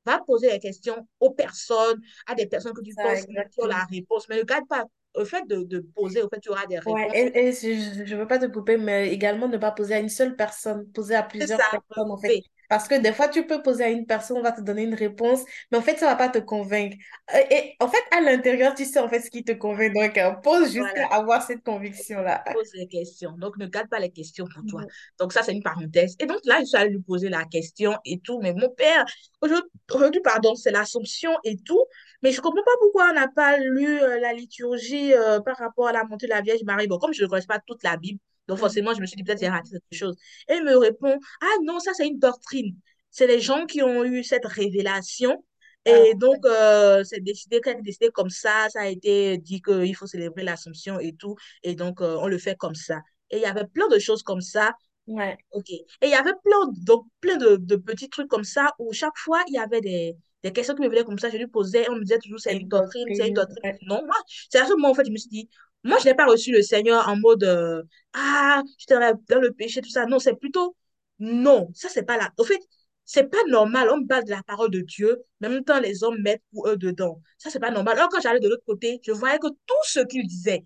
Va 0.05 0.21
poser 0.27 0.51
les 0.51 0.59
questions 0.59 1.07
aux 1.21 1.31
personnes, 1.31 2.01
à 2.27 2.35
des 2.35 2.47
personnes 2.47 2.73
que 2.73 2.83
tu 2.83 2.95
penses 2.95 3.25
qui 3.25 3.61
ont 3.61 3.67
la 3.67 3.85
réponse, 3.85 4.29
mais 4.29 4.39
ne 4.39 4.43
garde 4.43 4.67
pas 4.69 4.85
au 5.15 5.25
fait 5.25 5.47
de, 5.47 5.63
de, 5.63 5.81
poser, 5.81 6.23
au 6.23 6.29
fait, 6.29 6.41
tu 6.41 6.49
auras 6.49 6.67
des 6.67 6.79
réponses. 6.79 6.95
Ouais, 6.95 7.33
et, 7.35 7.53
je 7.53 8.15
ne 8.15 8.19
veux 8.19 8.27
pas 8.27 8.39
te 8.39 8.47
couper, 8.47 8.79
mais 8.79 9.13
également 9.13 9.47
ne 9.47 9.59
pas 9.59 9.71
poser 9.71 9.95
à 9.95 9.99
une 9.99 10.09
seule 10.09 10.37
personne, 10.37 10.91
poser 10.93 11.15
à 11.15 11.23
plusieurs 11.23 11.59
personnes, 11.59 12.11
en 12.11 12.17
fait. 12.17 12.43
Parce 12.73 12.89
que 12.89 12.99
des 12.99 13.13
fois, 13.13 13.29
tu 13.29 13.47
peux 13.47 13.61
poser 13.61 13.85
à 13.85 13.91
une 13.91 14.07
personne, 14.07 14.39
on 14.39 14.43
va 14.43 14.51
te 14.51 14.63
donner 14.63 14.85
une 14.85 14.95
réponse, 14.95 15.43
mais 15.71 15.77
en 15.77 15.83
fait, 15.83 15.99
ça 15.99 16.07
ne 16.07 16.11
va 16.13 16.17
pas 16.17 16.31
te 16.31 16.39
convaincre. 16.39 16.97
Euh, 17.35 17.39
et, 17.51 17.77
en 17.81 17.87
fait, 17.87 18.03
à 18.17 18.23
l'intérieur, 18.23 18.75
tu 18.75 18.87
sais 18.87 18.99
en 18.99 19.11
fait 19.11 19.21
ce 19.21 19.31
qui 19.31 19.45
te 19.45 19.53
convainc. 19.53 19.93
Donc, 19.93 20.17
euh, 20.17 20.31
pose 20.37 20.73
jusqu'à 20.73 21.07
avoir 21.09 21.43
cette 21.43 21.63
conviction-là. 21.65 22.43
Pose 22.55 22.71
les 22.73 22.89
questions. 22.89 23.33
Donc, 23.33 23.59
ne 23.59 23.67
garde 23.67 23.91
pas 23.91 23.99
les 23.99 24.11
questions 24.11 24.47
pour 24.47 24.65
toi. 24.65 24.85
Donc, 25.21 25.35
ça, 25.35 25.43
c'est 25.43 25.53
une 25.53 25.63
parenthèse. 25.63 26.17
Et 26.19 26.25
donc, 26.25 26.39
là, 26.47 26.61
je 26.61 26.65
suis 26.65 26.79
allée 26.79 26.93
lui 26.93 27.03
poser 27.03 27.29
la 27.29 27.45
question 27.45 27.95
et 28.07 28.21
tout. 28.21 28.41
Mais 28.41 28.55
mon 28.55 28.71
père, 28.71 29.05
aujourd'hui, 29.43 30.23
pardon, 30.25 30.55
c'est 30.55 30.71
l'Assomption 30.71 31.33
et 31.45 31.59
tout. 31.59 31.85
Mais 32.23 32.33
je 32.33 32.39
ne 32.39 32.43
comprends 32.43 32.65
pas 32.65 32.79
pourquoi 32.81 33.11
on 33.11 33.15
n'a 33.15 33.29
pas 33.29 33.59
lu 33.59 34.01
euh, 34.01 34.19
la 34.19 34.33
liturgie 34.33 35.13
par 35.45 35.59
rapport 35.59 35.89
à 35.89 35.93
la 35.93 36.05
montée 36.05 36.25
de 36.25 36.33
la 36.33 36.41
Vierge 36.41 36.63
Marie. 36.65 36.87
Bon, 36.87 36.97
comme 36.97 37.13
je 37.13 37.23
ne 37.23 37.29
connais 37.29 37.45
pas 37.45 37.59
toute 37.67 37.83
la 37.83 37.99
Bible, 37.99 38.19
donc, 38.53 38.59
forcément, 38.59 38.93
je 38.93 39.01
me 39.01 39.07
suis 39.07 39.17
dit, 39.17 39.25
peut-être 39.25 39.41
j'ai 39.41 39.49
raté 39.49 39.71
quelque 39.71 39.99
chose. 39.99 40.15
Et 40.47 40.57
il 40.57 40.65
me 40.65 40.77
répond, 40.77 41.19
ah 41.41 41.57
non, 41.65 41.79
ça, 41.79 41.95
c'est 41.95 42.07
une 42.07 42.19
doctrine. 42.19 42.77
C'est 43.11 43.27
les 43.27 43.41
gens 43.41 43.65
qui 43.65 43.81
ont 43.83 44.05
eu 44.05 44.23
cette 44.23 44.45
révélation. 44.45 45.43
Et 45.87 46.11
ah, 46.13 46.17
donc, 46.17 46.45
euh, 46.45 47.03
c'est 47.03 47.21
décidé, 47.21 47.63
décidé 47.83 48.11
comme 48.11 48.29
ça, 48.29 48.67
ça 48.69 48.83
a 48.83 48.89
été 48.89 49.39
dit 49.39 49.63
qu'il 49.63 49.97
faut 49.97 50.07
célébrer 50.07 50.43
l'Assomption 50.43 51.01
et 51.01 51.15
tout. 51.15 51.35
Et 51.63 51.75
donc, 51.75 52.03
euh, 52.03 52.19
on 52.21 52.27
le 52.27 52.37
fait 52.37 52.57
comme 52.57 52.75
ça. 52.75 53.01
Et 53.31 53.39
il 53.39 53.43
y 53.43 53.47
avait 53.47 53.67
plein 53.67 53.89
de 53.89 53.99
choses 53.99 54.23
comme 54.23 54.43
ça. 54.43 54.75
Ouais. 55.07 55.39
OK. 55.53 55.71
Et 55.71 55.87
il 56.03 56.11
y 56.11 56.15
avait 56.15 56.35
plein, 56.45 56.69
donc, 56.77 57.07
plein 57.21 57.39
de, 57.39 57.57
de, 57.57 57.77
petits 57.77 58.11
trucs 58.11 58.29
comme 58.29 58.45
ça 58.45 58.75
où 58.79 58.93
chaque 58.93 59.17
fois, 59.17 59.43
il 59.49 59.55
y 59.55 59.59
avait 59.59 59.81
des, 59.81 60.15
des 60.43 60.53
questions 60.53 60.75
qui 60.75 60.83
me 60.83 60.89
venaient 60.91 61.05
comme 61.05 61.19
ça. 61.19 61.31
Je 61.31 61.39
lui 61.39 61.47
posais, 61.47 61.89
on 61.89 61.95
me 61.95 62.03
disait 62.03 62.19
toujours, 62.19 62.39
c'est 62.39 62.55
une 62.55 62.69
doctrine, 62.69 63.07
c'est 63.15 63.29
une 63.29 63.35
doctrine. 63.35 63.79
Non, 63.87 64.03
moi, 64.05 64.17
c'est 64.51 64.59
à 64.59 64.67
ce 64.67 64.73
moment, 64.73 64.91
en 64.91 64.95
fait, 64.95 65.07
je 65.07 65.11
me 65.11 65.17
suis 65.17 65.31
dit, 65.31 65.49
moi, 65.85 65.99
je 66.01 66.07
n'ai 66.09 66.15
pas 66.15 66.27
reçu 66.27 66.53
le 66.53 66.63
Seigneur 66.63 67.09
en 67.09 67.17
mode 67.17 67.45
euh, 67.45 67.83
Ah, 68.13 68.63
j'étais 68.79 68.95
dans, 68.95 69.21
dans, 69.29 69.41
le 69.41 69.53
péché, 69.53 69.81
tout 69.81 69.91
ça. 69.91 70.07
Non, 70.07 70.19
c'est 70.19 70.35
plutôt 70.37 70.77
non, 71.19 71.71
ça, 71.75 71.89
c'est 71.89 72.03
pas 72.03 72.17
là. 72.17 72.33
Au 72.37 72.45
fait, 72.45 72.59
c'est 73.05 73.31
pas 73.31 73.39
normal. 73.49 73.89
On 73.93 74.05
parle 74.07 74.25
de 74.25 74.31
la 74.31 74.43
parole 74.43 74.71
de 74.71 74.81
Dieu, 74.81 75.23
mais 75.41 75.49
en 75.49 75.51
même 75.51 75.65
temps, 75.65 75.79
les 75.81 76.03
hommes 76.03 76.21
mettent 76.21 76.43
pour 76.53 76.69
eux 76.69 76.77
dedans. 76.77 77.21
Ça, 77.39 77.49
c'est 77.51 77.61
pas 77.61 77.71
normal. 77.71 77.97
Alors, 77.97 78.09
quand 78.09 78.21
j'allais 78.21 78.41
de 78.41 78.49
l'autre 78.49 78.65
côté, 78.67 79.01
je 79.07 79.13
voyais 79.13 79.39
que 79.39 79.49
tout 79.49 79.75
ce 79.85 80.01
qu'ils 80.01 80.27
disaient, 80.27 80.65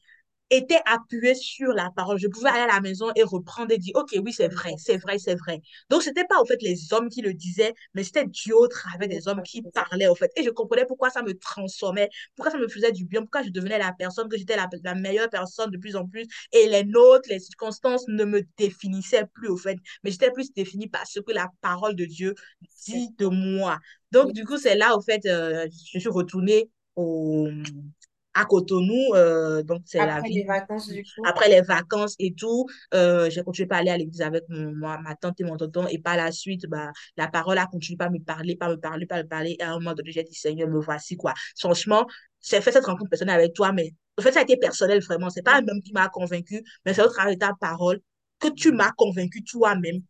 était 0.51 0.81
appuyé 0.87 1.35
sur 1.35 1.73
la 1.73 1.91
parole. 1.95 2.19
Je 2.19 2.29
pouvais 2.29 2.51
aller 2.51 2.71
à 2.71 2.75
la 2.75 2.81
maison 2.81 3.11
et 3.17 3.23
reprendre 3.23 3.73
et 3.73 3.79
dire, 3.79 3.95
OK, 3.97 4.15
oui, 4.25 4.33
c'est 4.33 4.49
vrai, 4.49 4.75
c'est 4.79 4.97
vrai, 4.97 5.19
c'est 5.19 5.35
vrai. 5.35 5.61
Donc, 5.91 6.03
c'était 6.03 6.25
pas, 6.25 6.41
en 6.41 6.45
fait, 6.45 6.61
les 6.63 6.93
hommes 6.93 7.09
qui 7.09 7.23
le 7.23 7.35
disaient, 7.35 7.75
mais 7.95 8.05
c'était 8.05 8.27
Dieu 8.27 8.57
au 8.57 8.69
travers 8.69 9.09
des 9.09 9.29
hommes 9.29 9.43
qui 9.43 9.63
parlaient, 9.63 10.09
en 10.09 10.15
fait. 10.15 10.31
Et 10.37 10.45
je 10.45 10.51
comprenais 10.51 10.87
pourquoi 10.87 11.11
ça 11.11 11.23
me 11.23 11.35
transformait, 11.35 12.09
pourquoi 12.37 12.53
ça 12.53 12.59
me 12.59 12.69
faisait 12.69 12.93
du 12.93 13.05
bien, 13.05 13.23
pourquoi 13.23 13.43
je 13.43 13.51
devenais 13.51 13.79
la 13.79 13.93
personne, 13.93 14.29
que 14.29 14.37
j'étais 14.37 14.57
la, 14.57 14.69
la 14.85 14.95
meilleure 14.95 15.31
personne 15.31 15.71
de 15.71 15.79
plus 15.79 15.97
en 15.97 16.07
plus. 16.07 16.27
Et 16.53 16.69
les 16.69 16.85
nôtres, 16.85 17.29
les 17.29 17.41
circonstances 17.41 18.07
ne 18.09 18.25
me 18.25 18.43
définissaient 18.57 19.27
plus, 19.35 19.49
au 19.49 19.57
fait. 19.57 19.77
Mais 20.05 20.11
j'étais 20.11 20.31
plus 20.31 20.53
définie 20.53 20.89
par 20.89 21.07
ce 21.07 21.21
que 21.21 21.33
la 21.33 21.49
parole 21.61 21.97
de 21.97 22.05
Dieu 22.05 22.35
dit 22.87 23.11
de 23.19 23.27
moi. 23.27 23.79
Donc, 24.13 24.33
du 24.33 24.45
coup, 24.45 24.59
c'est 24.59 24.77
là, 24.77 24.97
en 24.97 25.01
fait, 25.01 25.27
euh, 25.27 25.67
je 25.93 25.99
suis 25.99 26.09
retournée 26.09 26.71
au, 26.95 27.49
à 28.37 28.45
Cotonou. 28.45 29.15
Euh, 29.15 29.63
donc, 29.63 29.83
c'est 29.87 29.99
la 29.99 30.21
vie. 30.21 30.35
Les 30.35 30.45
vacances, 30.45 30.89
du 30.89 31.03
coup. 31.03 31.23
Après 31.25 31.49
les 31.49 31.63
vacances 31.63 32.15
et 32.19 32.35
tout, 32.35 32.67
euh, 32.95 33.31
j'ai 33.31 33.43
continué 33.43 33.69
à 33.73 33.77
aller 33.79 33.91
à 33.91 33.97
l'église 33.97 34.21
avec 34.21 34.45
moi, 34.49 34.99
ma 35.03 35.15
tante 35.17 35.41
et 35.41 35.45
mon 35.45 35.57
tonton. 35.57 35.87
Et 35.89 35.99
par 35.99 36.17
la 36.17 36.31
suite, 36.31 36.67
bah, 36.67 36.93
la 37.17 37.29
parole 37.29 37.59
a 37.59 37.67
continué 37.67 37.97
à 38.01 38.11
me 38.11 38.19
parler, 38.19 38.57
pas 38.57 38.69
me 38.69 38.77
parler, 38.77 39.07
pas 39.07 39.23
me 39.23 39.29
parler. 39.29 39.57
Et 39.59 39.63
à 39.63 39.71
un 39.71 39.79
moment 39.79 39.95
donné, 39.95 40.13
j'ai 40.13 40.23
dit, 40.23 40.35
Seigneur, 40.35 40.69
me 40.69 40.81
voici, 40.81 41.17
quoi. 41.17 41.33
Franchement, 41.59 42.07
j'ai 42.43 42.61
fait 42.61 42.73
cette 42.73 42.85
rencontre 42.85 43.11
personnelle 43.11 43.41
avec 43.41 43.55
toi, 43.55 43.73
mais 43.73 43.95
en 44.19 44.23
fait, 44.23 44.33
ça 44.33 44.41
a 44.41 44.43
été 44.43 44.57
personnel, 44.57 45.01
vraiment. 45.01 45.31
C'est 45.31 45.43
pas 45.43 45.57
un 45.57 45.69
homme 45.69 45.83
qui 45.83 45.93
m'a 45.93 46.09
convaincu, 46.09 46.63
mais 46.85 46.93
c'est 46.93 47.03
au 47.03 47.09
travers 47.09 47.35
de 47.35 47.39
ta 47.39 47.53
parole 47.59 48.01
que 48.39 48.49
tu 48.49 48.71
m'as 48.71 48.93
convaincu 48.93 49.43
toi-même 49.43 50.03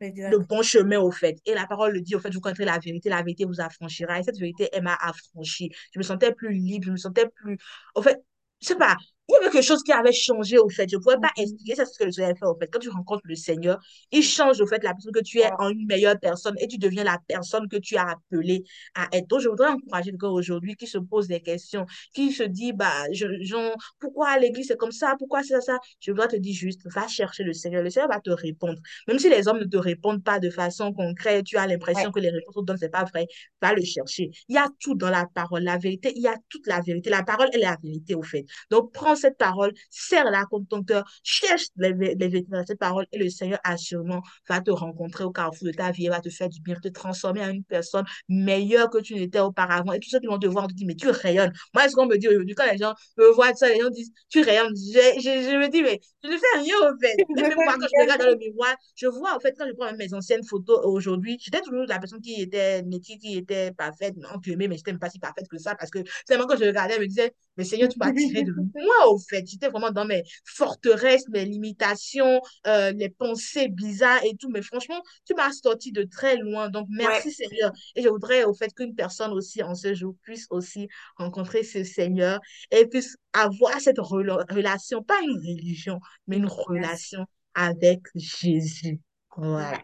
le 0.00 0.38
bon 0.38 0.62
chemin, 0.62 0.98
au 1.00 1.10
fait. 1.10 1.38
Et 1.46 1.54
la 1.54 1.66
parole 1.66 1.92
le 1.92 2.00
dit, 2.00 2.14
au 2.14 2.20
fait, 2.20 2.32
vous 2.32 2.40
connaîtrez 2.40 2.64
la 2.64 2.78
vérité, 2.78 3.08
la 3.08 3.18
vérité 3.22 3.44
vous 3.44 3.60
affranchira. 3.60 4.18
Et 4.20 4.22
cette 4.22 4.38
vérité, 4.38 4.68
elle 4.72 4.82
m'a 4.82 4.94
affranchi. 4.94 5.70
Je 5.92 5.98
me 5.98 6.04
sentais 6.04 6.32
plus 6.32 6.52
libre, 6.52 6.86
je 6.86 6.92
me 6.92 6.96
sentais 6.96 7.28
plus... 7.28 7.58
Au 7.94 8.02
fait, 8.02 8.22
je 8.60 8.68
sais 8.68 8.76
pas, 8.76 8.96
il 9.28 9.32
y 9.34 9.36
avait 9.36 9.50
quelque 9.50 9.62
chose 9.64 9.82
qui 9.82 9.92
avait 9.92 10.12
changé 10.12 10.58
au 10.58 10.68
fait. 10.68 10.88
Je 10.90 10.96
ne 10.96 11.02
pouvais 11.02 11.18
pas 11.20 11.30
Mhm. 11.36 11.44
expliquer 11.44 11.74
ça, 11.74 11.84
ce 11.86 11.98
que 11.98 12.04
le 12.04 12.12
Seigneur 12.12 12.36
fait 12.38 12.46
au 12.46 12.56
fait. 12.58 12.68
Quand 12.72 12.78
tu 12.78 12.88
rencontres 12.88 13.22
le 13.24 13.34
Seigneur, 13.36 13.78
il 14.10 14.22
change 14.22 14.60
au 14.60 14.66
fait 14.66 14.82
la 14.82 14.92
personne 14.94 15.12
que 15.12 15.20
tu 15.22 15.38
es 15.40 15.50
en 15.58 15.68
une 15.70 15.86
meilleure 15.86 16.18
personne 16.18 16.54
et 16.58 16.66
tu 16.68 16.78
deviens 16.78 17.04
la 17.04 17.18
personne 17.28 17.68
que 17.68 17.76
tu 17.76 17.96
as 17.96 18.08
appelée 18.10 18.64
à 18.94 19.08
être. 19.12 19.26
Donc, 19.28 19.40
je 19.40 19.48
voudrais 19.48 19.68
encourager 19.68 20.10
le 20.12 20.16
gars 20.16 20.28
aujourd'hui 20.28 20.76
qui 20.76 20.86
se 20.86 20.98
pose 20.98 21.28
des 21.28 21.40
questions, 21.40 21.84
qui 22.14 22.32
se 22.32 22.42
dit, 22.42 22.72
bah, 22.72 22.92
je, 23.12 23.26
genre, 23.42 23.74
pourquoi 24.00 24.38
l'église 24.38 24.68
c'est 24.68 24.76
comme 24.76 24.92
ça? 24.92 25.14
Pourquoi 25.18 25.42
c'est 25.42 25.54
ça, 25.54 25.60
ça? 25.60 25.78
Je 26.00 26.10
voudrais 26.10 26.28
te 26.28 26.36
dire 26.36 26.54
juste, 26.54 26.80
va 26.86 27.06
chercher 27.08 27.44
le 27.44 27.52
Seigneur. 27.52 27.82
Le 27.82 27.90
Seigneur 27.90 28.08
va 28.08 28.20
te 28.20 28.30
répondre. 28.30 28.78
Même 29.06 29.18
si 29.18 29.28
les 29.28 29.48
hommes 29.48 29.58
ne 29.60 29.64
te 29.64 29.76
répondent 29.76 30.22
pas 30.24 30.38
de 30.40 30.50
façon 30.50 30.92
concrète, 30.92 31.44
tu 31.44 31.56
as 31.56 31.66
l'impression 31.66 32.10
Ouais. 32.10 32.12
que 32.12 32.20
les 32.20 32.30
réponses 32.30 32.54
qu'on 32.54 32.62
donne, 32.62 32.76
c'est 32.78 32.88
pas 32.88 33.04
vrai, 33.04 33.26
va 33.62 33.72
le 33.72 33.82
chercher. 33.82 34.30
Il 34.48 34.54
y 34.54 34.58
a 34.58 34.68
tout 34.80 34.94
dans 34.94 35.10
la 35.10 35.26
parole, 35.34 35.62
la 35.62 35.78
vérité, 35.78 36.12
il 36.16 36.22
y 36.22 36.28
a 36.28 36.36
toute 36.48 36.66
la 36.66 36.80
vérité. 36.80 37.10
La 37.10 37.22
parole 37.22 37.48
est 37.52 37.58
la 37.58 37.76
vérité 37.82 38.14
au 38.14 38.22
fait. 38.22 38.44
Donc, 38.70 38.92
prends 38.92 39.16
cette 39.18 39.36
parole, 39.36 39.72
serre-la 39.90 40.44
comme 40.46 40.66
ton 40.66 40.82
cœur, 40.82 41.04
cherche 41.22 41.66
les, 41.76 41.92
les 41.92 42.14
vérités 42.28 42.50
dans 42.50 42.64
cette 42.66 42.78
parole 42.78 43.06
et 43.12 43.18
le 43.18 43.28
Seigneur 43.30 43.58
assurément 43.64 44.22
va 44.48 44.60
te 44.60 44.70
rencontrer 44.70 45.24
au 45.24 45.30
carrefour 45.30 45.66
de 45.66 45.72
ta 45.72 45.90
vie 45.90 46.06
et 46.06 46.08
va 46.08 46.20
te 46.20 46.30
faire 46.30 46.48
du 46.48 46.60
bien, 46.60 46.76
te 46.76 46.88
transformer 46.88 47.42
en 47.42 47.50
une 47.50 47.64
personne 47.64 48.04
meilleure 48.28 48.90
que 48.90 48.98
tu 48.98 49.14
n'étais 49.14 49.40
auparavant. 49.40 49.92
Et 49.92 50.00
tous 50.00 50.10
ceux 50.10 50.20
qui 50.20 50.26
vont 50.26 50.38
te 50.38 50.46
voir, 50.46 50.64
on 50.64 50.68
te 50.68 50.74
dit, 50.74 50.86
mais 50.86 50.94
tu 50.94 51.08
rayonnes. 51.08 51.52
Moi, 51.74 51.84
est-ce 51.84 51.94
qu'on 51.94 52.06
me 52.06 52.16
dit 52.16 52.28
aujourd'hui, 52.28 52.54
quand 52.54 52.70
les 52.70 52.78
gens 52.78 52.94
me 53.16 53.32
voient 53.32 53.54
ça, 53.54 53.68
les 53.68 53.80
gens 53.80 53.90
disent, 53.90 54.12
tu 54.28 54.40
rayonnes. 54.42 54.74
Je, 54.76 55.20
je, 55.20 55.50
je 55.50 55.56
me 55.56 55.68
dis, 55.68 55.82
mais 55.82 56.00
je 56.22 56.28
ne 56.28 56.36
fais 56.36 56.60
rien 56.60 56.74
au 56.82 56.98
fait. 57.00 57.16
Même 57.36 57.54
moi, 57.54 57.74
quand 57.78 57.86
je 57.86 58.02
regarde 58.02 58.20
dans 58.20 58.28
le 58.28 58.36
miroir, 58.36 58.74
je 58.96 59.06
vois, 59.06 59.34
en 59.36 59.40
fait, 59.40 59.54
quand 59.58 59.66
je 59.66 59.72
prends 59.72 59.92
mes 59.96 60.12
anciennes 60.14 60.44
photos 60.44 60.80
aujourd'hui, 60.84 61.38
j'étais 61.40 61.60
toujours 61.60 61.84
la 61.86 61.98
personne 61.98 62.20
qui 62.20 62.40
était 62.40 62.82
métier, 62.82 63.18
qui 63.18 63.36
était 63.36 63.72
parfaite, 63.72 64.14
entre 64.32 64.48
mais 64.56 64.76
j'étais 64.76 64.92
même 64.92 64.98
pas 64.98 65.10
si 65.10 65.18
parfaite 65.18 65.48
que 65.48 65.58
ça 65.58 65.74
parce 65.74 65.90
que 65.90 66.00
seulement 66.26 66.46
quand 66.46 66.56
je 66.56 66.64
regardais, 66.64 66.94
je 66.94 67.00
me 67.00 67.06
disais, 67.06 67.34
mais 67.56 67.64
Seigneur, 67.64 67.88
tu 67.88 67.98
m'as 67.98 68.12
tiré 68.12 68.42
de 68.42 68.52
moi, 68.74 69.07
au 69.08 69.18
fait. 69.18 69.44
J'étais 69.46 69.68
vraiment 69.68 69.90
dans 69.90 70.04
mes 70.04 70.22
forteresses, 70.44 71.28
mes 71.28 71.44
limitations, 71.44 72.40
euh, 72.66 72.92
les 72.92 73.08
pensées 73.10 73.68
bizarres 73.68 74.24
et 74.24 74.36
tout. 74.36 74.48
Mais 74.50 74.62
franchement, 74.62 75.02
tu 75.26 75.34
m'as 75.34 75.52
sorti 75.52 75.92
de 75.92 76.02
très 76.04 76.36
loin. 76.36 76.68
Donc, 76.70 76.88
Ouais. 76.90 76.96
merci, 76.96 77.32
Seigneur. 77.32 77.72
Et 77.94 78.02
je 78.02 78.08
voudrais, 78.08 78.44
au 78.44 78.54
fait, 78.54 78.72
qu'une 78.74 78.94
personne 78.94 79.32
aussi, 79.32 79.62
en 79.62 79.74
ce 79.74 79.94
jour, 79.94 80.14
puisse 80.22 80.46
aussi 80.50 80.88
rencontrer 81.16 81.62
ce 81.64 81.84
Seigneur 81.84 82.40
et 82.70 82.86
puisse 82.86 83.16
avoir 83.32 83.80
cette 83.80 83.98
rela- 83.98 84.44
relation, 84.52 85.02
pas 85.02 85.20
une 85.22 85.36
religion, 85.38 86.00
mais 86.26 86.36
une 86.36 86.46
relation 86.46 87.26
avec 87.54 88.00
Jésus. 88.14 89.00
Voilà. 89.36 89.78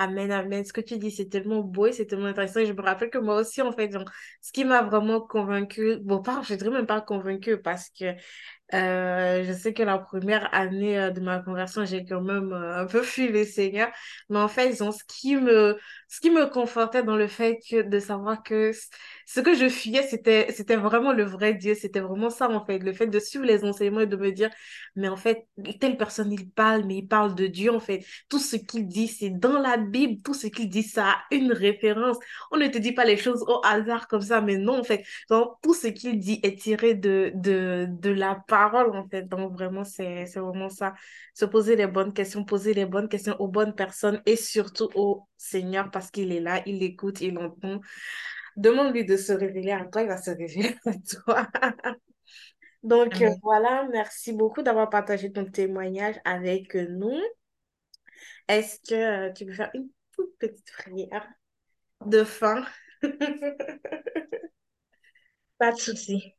Amen, 0.00 0.30
amen. 0.30 0.64
Ce 0.64 0.72
que 0.72 0.80
tu 0.80 0.96
dis, 0.96 1.10
c'est 1.10 1.28
tellement 1.28 1.60
beau 1.60 1.86
et 1.86 1.92
c'est 1.92 2.06
tellement 2.06 2.26
intéressant. 2.26 2.60
Et 2.60 2.66
je 2.66 2.72
me 2.72 2.80
rappelle 2.82 3.10
que 3.10 3.18
moi 3.18 3.34
aussi, 3.40 3.60
en 3.62 3.72
fait, 3.72 3.90
ce 4.40 4.52
qui 4.52 4.64
m'a 4.64 4.82
vraiment 4.82 5.20
convaincue, 5.20 5.96
bon, 6.02 6.22
pas, 6.22 6.40
je 6.42 6.54
dirais 6.54 6.70
même 6.70 6.86
pas 6.86 7.00
convaincue 7.00 7.60
parce 7.60 7.90
que 7.90 8.14
euh, 8.74 9.44
je 9.44 9.52
sais 9.52 9.72
que 9.72 9.82
la 9.82 9.98
première 9.98 10.52
année 10.54 10.98
euh, 10.98 11.10
de 11.10 11.20
ma 11.20 11.38
conversion, 11.40 11.84
j'ai 11.86 12.04
quand 12.04 12.20
même 12.20 12.52
euh, 12.52 12.82
un 12.82 12.86
peu 12.86 13.02
fui 13.02 13.28
le 13.28 13.44
Seigneur. 13.44 13.88
Mais 14.28 14.38
en 14.38 14.48
fait, 14.48 14.76
genre, 14.76 14.92
ce 14.92 15.04
qui 15.04 15.36
me, 15.36 15.78
ce 16.08 16.20
qui 16.20 16.30
me 16.30 16.46
confortait 16.46 17.02
dans 17.02 17.16
le 17.16 17.28
fait 17.28 17.58
de 17.72 17.98
savoir 17.98 18.42
que 18.42 18.72
ce 19.26 19.40
que 19.40 19.54
je 19.54 19.68
fuyais, 19.68 20.02
c'était, 20.02 20.52
c'était 20.52 20.76
vraiment 20.76 21.12
le 21.12 21.24
vrai 21.24 21.54
Dieu. 21.54 21.74
C'était 21.74 22.00
vraiment 22.00 22.30
ça, 22.30 22.50
en 22.50 22.64
fait. 22.64 22.78
Le 22.78 22.92
fait 22.92 23.06
de 23.06 23.18
suivre 23.18 23.44
les 23.44 23.64
enseignements 23.64 24.00
et 24.00 24.06
de 24.06 24.16
me 24.16 24.32
dire, 24.32 24.50
mais 24.96 25.08
en 25.08 25.16
fait, 25.16 25.46
telle 25.80 25.96
personne, 25.96 26.32
il 26.32 26.50
parle, 26.50 26.84
mais 26.84 26.96
il 26.98 27.06
parle 27.08 27.34
de 27.34 27.46
Dieu, 27.46 27.72
en 27.72 27.80
fait. 27.80 28.04
Tout 28.28 28.38
ce 28.38 28.56
qu'il 28.56 28.86
dit, 28.86 29.08
c'est 29.08 29.30
dans 29.30 29.58
la 29.58 29.76
Bible. 29.76 30.22
Tout 30.22 30.34
ce 30.34 30.46
qu'il 30.46 30.68
dit, 30.68 30.82
ça 30.82 31.10
a 31.10 31.16
une 31.30 31.52
référence. 31.52 32.18
On 32.50 32.56
ne 32.58 32.66
te 32.68 32.78
dit 32.78 32.92
pas 32.92 33.04
les 33.04 33.16
choses 33.16 33.42
au 33.48 33.60
hasard 33.64 34.08
comme 34.08 34.22
ça, 34.22 34.40
mais 34.40 34.56
non, 34.58 34.80
en 34.80 34.84
fait. 34.84 35.04
Tout 35.62 35.74
ce 35.74 35.86
qu'il 35.88 36.18
dit 36.18 36.40
est 36.42 36.58
tiré 36.58 36.94
de, 36.94 37.32
de, 37.34 37.86
de 37.88 38.10
la 38.10 38.34
parole, 38.58 38.96
en 38.96 39.08
fait. 39.08 39.22
Donc, 39.28 39.52
vraiment, 39.52 39.84
c'est, 39.84 40.24
vraiment 40.24 40.68
ça. 40.68 40.94
Se 41.34 41.44
poser 41.44 41.76
les 41.76 41.86
bonnes 41.86 42.12
questions, 42.12 42.44
poser 42.44 42.74
les 42.74 42.86
bonnes 42.86 43.08
questions 43.08 43.36
aux 43.40 43.48
bonnes 43.48 43.74
personnes 43.74 44.20
et 44.26 44.36
surtout 44.36 44.88
au 44.94 45.28
Seigneur 45.36 45.90
parce 45.90 46.10
qu'il 46.10 46.32
est 46.32 46.40
là, 46.40 46.62
il 46.66 46.82
écoute, 46.82 47.20
il 47.20 47.38
entend. 47.38 47.80
Demande-lui 48.56 49.04
de 49.04 49.16
se 49.16 49.32
révéler 49.32 49.70
à 49.70 49.84
toi, 49.84 50.02
il 50.02 50.08
va 50.08 50.16
se 50.16 50.30
révéler 50.30 50.76
à 50.86 50.92
toi. 50.92 51.46
Donc, 52.82 53.22
euh, 53.22 53.30
voilà, 53.42 53.86
merci 53.92 54.32
beaucoup 54.32 54.62
d'avoir 54.62 54.90
partagé 54.90 55.30
ton 55.30 55.44
témoignage 55.44 56.16
avec 56.24 56.74
nous. 56.74 57.20
Est-ce 58.48 58.80
que 58.88 59.28
euh, 59.28 59.32
tu 59.32 59.46
peux 59.46 59.52
faire 59.52 59.70
une 59.74 59.88
toute 60.16 60.36
petite 60.38 60.72
prière 60.72 61.28
de 62.04 62.24
fin? 62.24 62.64
Pas 65.58 65.72
de 65.72 65.78
souci. 65.78 66.37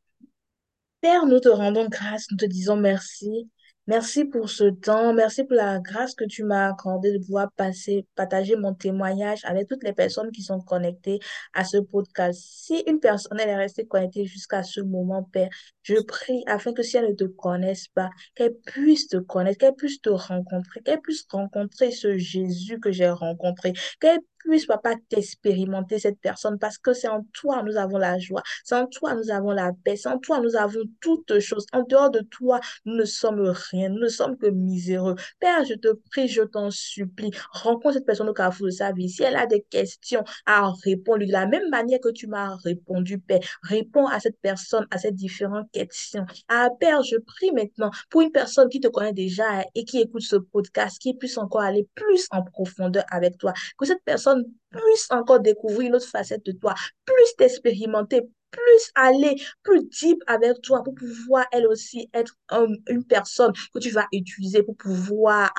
Père, 1.00 1.26
nous 1.26 1.40
te 1.40 1.48
rendons 1.48 1.88
grâce, 1.88 2.26
nous 2.30 2.36
te 2.36 2.44
disons 2.44 2.76
merci. 2.76 3.50
Merci 3.86 4.24
pour 4.24 4.50
ce 4.50 4.64
temps, 4.64 5.12
merci 5.14 5.44
pour 5.44 5.56
la 5.56 5.80
grâce 5.80 6.14
que 6.14 6.24
tu 6.24 6.44
m'as 6.44 6.68
accordée 6.68 7.12
de 7.12 7.18
pouvoir 7.18 7.50
passer, 7.52 8.06
partager 8.14 8.54
mon 8.54 8.74
témoignage 8.74 9.40
avec 9.44 9.66
toutes 9.66 9.82
les 9.82 9.94
personnes 9.94 10.30
qui 10.30 10.42
sont 10.42 10.60
connectées 10.60 11.18
à 11.54 11.64
ce 11.64 11.78
podcast. 11.78 12.40
Si 12.40 12.84
une 12.86 13.00
personne 13.00 13.40
est 13.40 13.56
restée 13.56 13.86
connectée 13.86 14.26
jusqu'à 14.26 14.62
ce 14.62 14.80
moment, 14.80 15.24
Père, 15.24 15.48
je 15.82 16.00
prie 16.02 16.42
afin 16.46 16.72
que 16.72 16.82
si 16.82 16.96
elle 16.96 17.10
ne 17.10 17.14
te 17.14 17.24
connaisse 17.24 17.88
pas, 17.88 18.10
qu'elle 18.34 18.54
puisse 18.66 19.08
te 19.08 19.16
connaître, 19.18 19.58
qu'elle 19.58 19.74
puisse 19.74 20.00
te 20.00 20.10
rencontrer, 20.10 20.80
qu'elle 20.82 21.00
puisse 21.00 21.26
rencontrer 21.30 21.90
ce 21.90 22.16
Jésus 22.18 22.80
que 22.80 22.92
j'ai 22.92 23.10
rencontré, 23.10 23.72
qu'elle 24.00 24.20
puisse, 24.40 24.66
papa, 24.66 24.94
t'expérimenter 25.08 25.98
cette 25.98 26.20
personne 26.20 26.58
parce 26.58 26.78
que 26.78 26.92
c'est 26.92 27.08
en 27.08 27.24
toi 27.32 27.62
nous 27.62 27.76
avons 27.76 27.98
la 27.98 28.18
joie. 28.18 28.42
Sans 28.64 28.86
toi, 28.86 29.14
nous 29.14 29.30
avons 29.30 29.50
la 29.50 29.72
paix. 29.84 29.96
Sans 29.96 30.18
toi, 30.18 30.40
nous 30.40 30.56
avons 30.56 30.80
toutes 31.00 31.38
choses. 31.40 31.66
En 31.72 31.82
dehors 31.82 32.10
de 32.10 32.20
toi, 32.20 32.60
nous 32.84 32.94
ne 32.96 33.04
sommes 33.04 33.40
rien. 33.70 33.88
Nous 33.90 34.00
ne 34.00 34.08
sommes 34.08 34.36
que 34.36 34.46
miséreux. 34.46 35.14
Père, 35.38 35.64
je 35.64 35.74
te 35.74 35.88
prie, 36.10 36.28
je 36.28 36.42
t'en 36.42 36.70
supplie. 36.70 37.30
Rencontre 37.52 37.94
cette 37.94 38.06
personne 38.06 38.28
au 38.28 38.32
carrefour 38.32 38.66
de 38.66 38.70
sa 38.72 38.92
vie. 38.92 39.08
Si 39.08 39.22
elle 39.22 39.36
a 39.36 39.46
des 39.46 39.62
questions 39.62 40.24
à 40.46 40.70
répondre 40.84 41.24
de 41.24 41.32
la 41.32 41.46
même 41.46 41.68
manière 41.70 42.00
que 42.00 42.10
tu 42.10 42.26
m'as 42.26 42.56
répondu, 42.56 43.18
Père, 43.18 43.40
réponds 43.62 44.06
à 44.06 44.20
cette 44.20 44.40
personne, 44.40 44.86
à 44.90 44.98
ces 44.98 45.12
différentes 45.12 45.69
questions. 45.72 46.26
Ah, 46.48 46.68
Père, 46.78 47.02
je 47.02 47.16
prie 47.16 47.52
maintenant 47.52 47.90
pour 48.10 48.22
une 48.22 48.32
personne 48.32 48.68
qui 48.68 48.80
te 48.80 48.88
connaît 48.88 49.12
déjà 49.12 49.64
et 49.74 49.84
qui 49.84 50.00
écoute 50.00 50.22
ce 50.22 50.36
podcast, 50.36 50.98
qui 51.00 51.14
puisse 51.14 51.38
encore 51.38 51.62
aller 51.62 51.88
plus 51.94 52.26
en 52.30 52.42
profondeur 52.42 53.04
avec 53.10 53.38
toi. 53.38 53.52
Que 53.78 53.86
cette 53.86 54.02
personne 54.04 54.44
puisse 54.70 55.06
encore 55.10 55.40
découvrir 55.40 55.88
une 55.88 55.96
autre 55.96 56.08
facette 56.08 56.44
de 56.46 56.52
toi, 56.52 56.74
plus 57.04 57.34
t'expérimenter, 57.36 58.22
plus 58.50 58.90
aller 58.94 59.36
plus 59.62 59.84
deep 59.84 60.18
avec 60.26 60.60
toi 60.62 60.82
pour 60.82 60.94
pouvoir 60.94 61.46
elle 61.52 61.66
aussi 61.66 62.08
être 62.14 62.34
un, 62.48 62.66
une 62.88 63.04
personne 63.04 63.52
que 63.74 63.78
tu 63.78 63.90
vas 63.90 64.06
utiliser 64.12 64.62
pour 64.62 64.76
pouvoir 64.76 65.52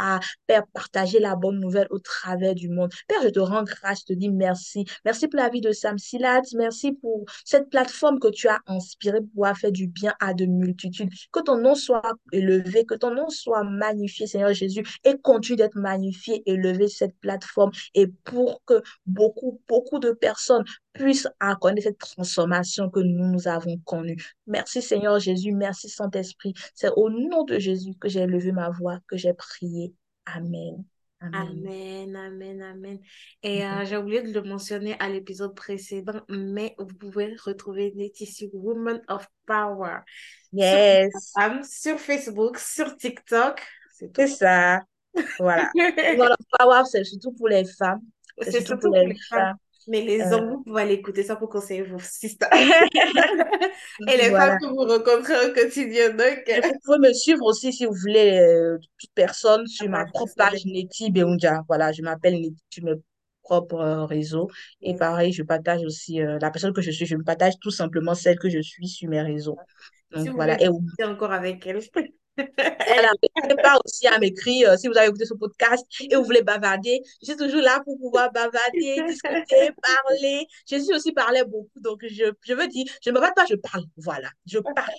partager 0.73 1.19
la 1.19 1.35
bonne 1.35 1.59
nouvelle 1.59 1.87
au 1.89 1.99
travers 1.99 2.55
du 2.55 2.69
monde. 2.69 2.91
Père, 3.07 3.21
je 3.23 3.29
te 3.29 3.39
rends 3.39 3.63
grâce, 3.63 4.01
je 4.01 4.13
te 4.13 4.17
dis 4.17 4.29
merci. 4.29 4.85
Merci 5.05 5.27
pour 5.27 5.39
la 5.39 5.49
vie 5.49 5.61
de 5.61 5.71
Sam 5.71 5.97
Silat. 5.97 6.41
Merci 6.55 6.93
pour 6.93 7.25
cette 7.45 7.69
plateforme 7.69 8.19
que 8.19 8.29
tu 8.29 8.47
as 8.47 8.59
inspirée 8.67 9.19
pour 9.19 9.29
pouvoir 9.29 9.57
faire 9.57 9.71
du 9.71 9.87
bien 9.87 10.13
à 10.19 10.33
de 10.33 10.45
multitudes. 10.45 11.09
Que 11.31 11.41
ton 11.41 11.57
nom 11.57 11.75
soit 11.75 12.13
élevé, 12.31 12.85
que 12.85 12.95
ton 12.95 13.13
nom 13.13 13.29
soit 13.29 13.63
magnifié, 13.63 14.27
Seigneur 14.27 14.53
Jésus, 14.53 14.83
et 15.03 15.15
continue 15.21 15.57
d'être 15.57 15.77
magnifié, 15.77 16.43
élevé 16.45 16.87
cette 16.87 17.17
plateforme 17.19 17.71
et 17.95 18.07
pour 18.07 18.61
que 18.65 18.81
beaucoup, 19.05 19.61
beaucoup 19.67 19.99
de 19.99 20.11
personnes 20.11 20.63
puisse 20.93 21.27
connaître 21.59 21.83
cette 21.87 21.97
transformation 21.97 22.89
que 22.89 22.99
nous, 22.99 23.27
nous 23.31 23.47
avons 23.47 23.77
connue. 23.85 24.21
Merci 24.47 24.81
Seigneur 24.81 25.19
Jésus, 25.19 25.51
merci 25.53 25.89
Saint-Esprit. 25.89 26.53
C'est 26.75 26.91
au 26.95 27.09
nom 27.09 27.43
de 27.43 27.59
Jésus 27.59 27.93
que 27.99 28.09
j'ai 28.09 28.25
levé 28.25 28.51
ma 28.51 28.69
voix, 28.69 28.99
que 29.07 29.17
j'ai 29.17 29.33
prié. 29.33 29.93
Amen. 30.25 30.83
Amen. 31.21 31.63
Amen, 31.67 32.15
amen, 32.15 32.61
amen. 32.63 32.99
Et 33.43 33.63
Amen. 33.63 33.83
euh, 33.83 33.85
j'ai 33.85 33.97
oublié 33.97 34.21
de 34.23 34.31
le 34.33 34.41
mentionner 34.41 34.95
à 34.99 35.07
l'épisode 35.07 35.55
précédent, 35.55 36.21
mais 36.29 36.75
vous 36.79 36.87
pouvez 36.87 37.35
retrouver 37.45 37.91
Laetitia 37.95 38.47
Woman 38.53 39.01
of 39.07 39.27
Power 39.45 39.99
sur 40.57 40.59
Yes, 40.59 41.13
Instagram, 41.15 41.63
sur 41.63 41.99
Facebook, 41.99 42.57
sur 42.57 42.97
TikTok. 42.97 43.61
C'est 44.15 44.27
ça. 44.27 44.81
Voilà. 45.39 45.71
Voilà, 46.15 46.35
power, 46.57 46.83
c'est 46.85 47.03
surtout 47.03 47.31
pour 47.33 47.47
les 47.47 47.65
femmes. 47.65 48.01
C'est 48.41 48.51
surtout 48.51 48.77
pour 48.79 48.89
surtout 48.89 48.93
pour 48.93 49.05
les 49.05 49.07
les 49.07 49.17
femmes. 49.29 49.49
femmes. 49.49 49.57
Mais 49.87 50.01
les 50.01 50.21
Euh, 50.21 50.33
hommes, 50.33 50.49
vous 50.49 50.63
pouvez 50.63 50.81
aller 50.83 50.93
écouter 50.95 51.23
ça 51.23 51.35
pour 51.35 51.49
conseiller 51.49 51.83
vos 51.83 51.99
sisters. 51.99 52.49
Et 54.07 54.17
les 54.17 54.33
femmes 54.33 54.57
que 54.59 54.65
vous 54.67 54.85
rencontrez 54.85 55.49
au 55.49 55.53
quotidien. 55.53 56.09
Donc, 56.11 56.49
Et 56.53 56.59
vous 56.61 56.73
pouvez 56.83 56.97
me 56.99 57.13
suivre 57.13 57.43
aussi 57.45 57.71
si 57.73 57.85
vous 57.85 57.93
voulez, 57.93 58.39
euh, 58.39 58.77
toute 58.99 59.11
personne, 59.15 59.65
ah 59.79 59.85
sur 59.85 59.87
bah, 59.87 59.99
ma 59.99 60.05
propre 60.05 60.33
page 60.35 60.65
Neti 60.65 61.11
Beunja. 61.11 61.63
Voilà, 61.67 61.91
je 61.91 62.01
m'appelle 62.01 62.35
Neti 62.41 62.61
sur 62.69 62.83
mes 62.83 62.93
propres 63.43 63.79
euh, 63.79 64.05
réseaux. 64.05 64.49
Et 64.81 64.93
Yes. 64.93 64.97
pareil, 64.97 65.31
je 65.31 65.43
partage 65.43 65.81
aussi 65.83 66.21
euh, 66.21 66.37
la 66.41 66.51
personne 66.51 66.73
que 66.73 66.81
je 66.81 66.91
suis, 66.91 67.05
je 67.05 67.15
me 67.15 67.23
partage 67.23 67.53
tout 67.61 67.71
simplement 67.71 68.15
celle 68.15 68.37
que 68.39 68.49
je 68.49 68.59
suis 68.61 68.87
sur 68.87 69.09
mes 69.09 69.21
réseaux. 69.21 69.57
Si 70.13 70.13
Donc 70.15 70.29
vous 70.29 70.39
voulez 70.39 70.55
voilà. 70.55 70.61
Et 70.61 70.69
discuter 70.69 71.03
encore 71.05 71.31
avec 71.33 71.65
elle. 71.67 71.81
Alors, 72.57 73.13
n'hésitez 73.21 73.61
pas 73.61 73.77
aussi 73.83 74.07
à 74.07 74.19
m'écrire 74.19 74.71
euh, 74.71 74.77
si 74.77 74.87
vous 74.87 74.97
avez 74.97 75.07
écouté 75.07 75.25
ce 75.25 75.33
podcast 75.33 75.85
et 75.99 76.15
vous 76.15 76.23
voulez 76.23 76.41
bavarder. 76.41 77.01
Je 77.21 77.27
suis 77.27 77.37
toujours 77.37 77.61
là 77.61 77.81
pour 77.83 77.97
pouvoir 77.97 78.31
bavarder, 78.31 79.03
discuter, 79.07 79.71
parler. 79.81 80.47
Je 80.69 80.77
suis 80.77 80.93
aussi 80.93 81.11
parlé 81.11 81.43
beaucoup, 81.43 81.79
donc 81.79 82.01
je, 82.03 82.31
je 82.41 82.53
veux 82.53 82.67
dire, 82.67 82.85
je 83.03 83.09
ne 83.09 83.15
me 83.15 83.21
bats 83.21 83.31
pas, 83.35 83.45
je 83.49 83.55
parle. 83.55 83.83
Voilà, 83.97 84.29
je 84.45 84.59
parle. 84.59 84.93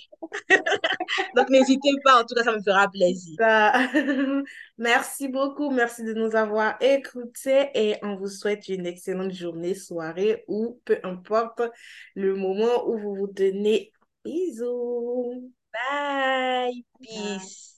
donc, 1.35 1.49
n'hésitez 1.49 1.91
pas, 2.03 2.21
en 2.21 2.25
tout 2.25 2.35
cas, 2.35 2.43
ça 2.43 2.55
me 2.55 2.61
fera 2.61 2.89
plaisir. 2.89 3.37
Merci 4.77 5.27
beaucoup, 5.27 5.69
merci 5.69 6.03
de 6.03 6.13
nous 6.13 6.35
avoir 6.35 6.81
écoutés 6.81 7.69
et 7.75 7.97
on 8.01 8.15
vous 8.15 8.27
souhaite 8.27 8.67
une 8.69 8.87
excellente 8.87 9.31
journée, 9.31 9.75
soirée 9.75 10.43
ou 10.47 10.81
peu 10.83 10.97
importe 11.03 11.61
le 12.15 12.35
moment 12.35 12.87
où 12.87 12.97
vous 12.97 13.15
vous 13.15 13.27
tenez. 13.27 13.91
Bisous. 14.25 15.53
Bye. 15.73 16.83
Peace. 17.01 17.72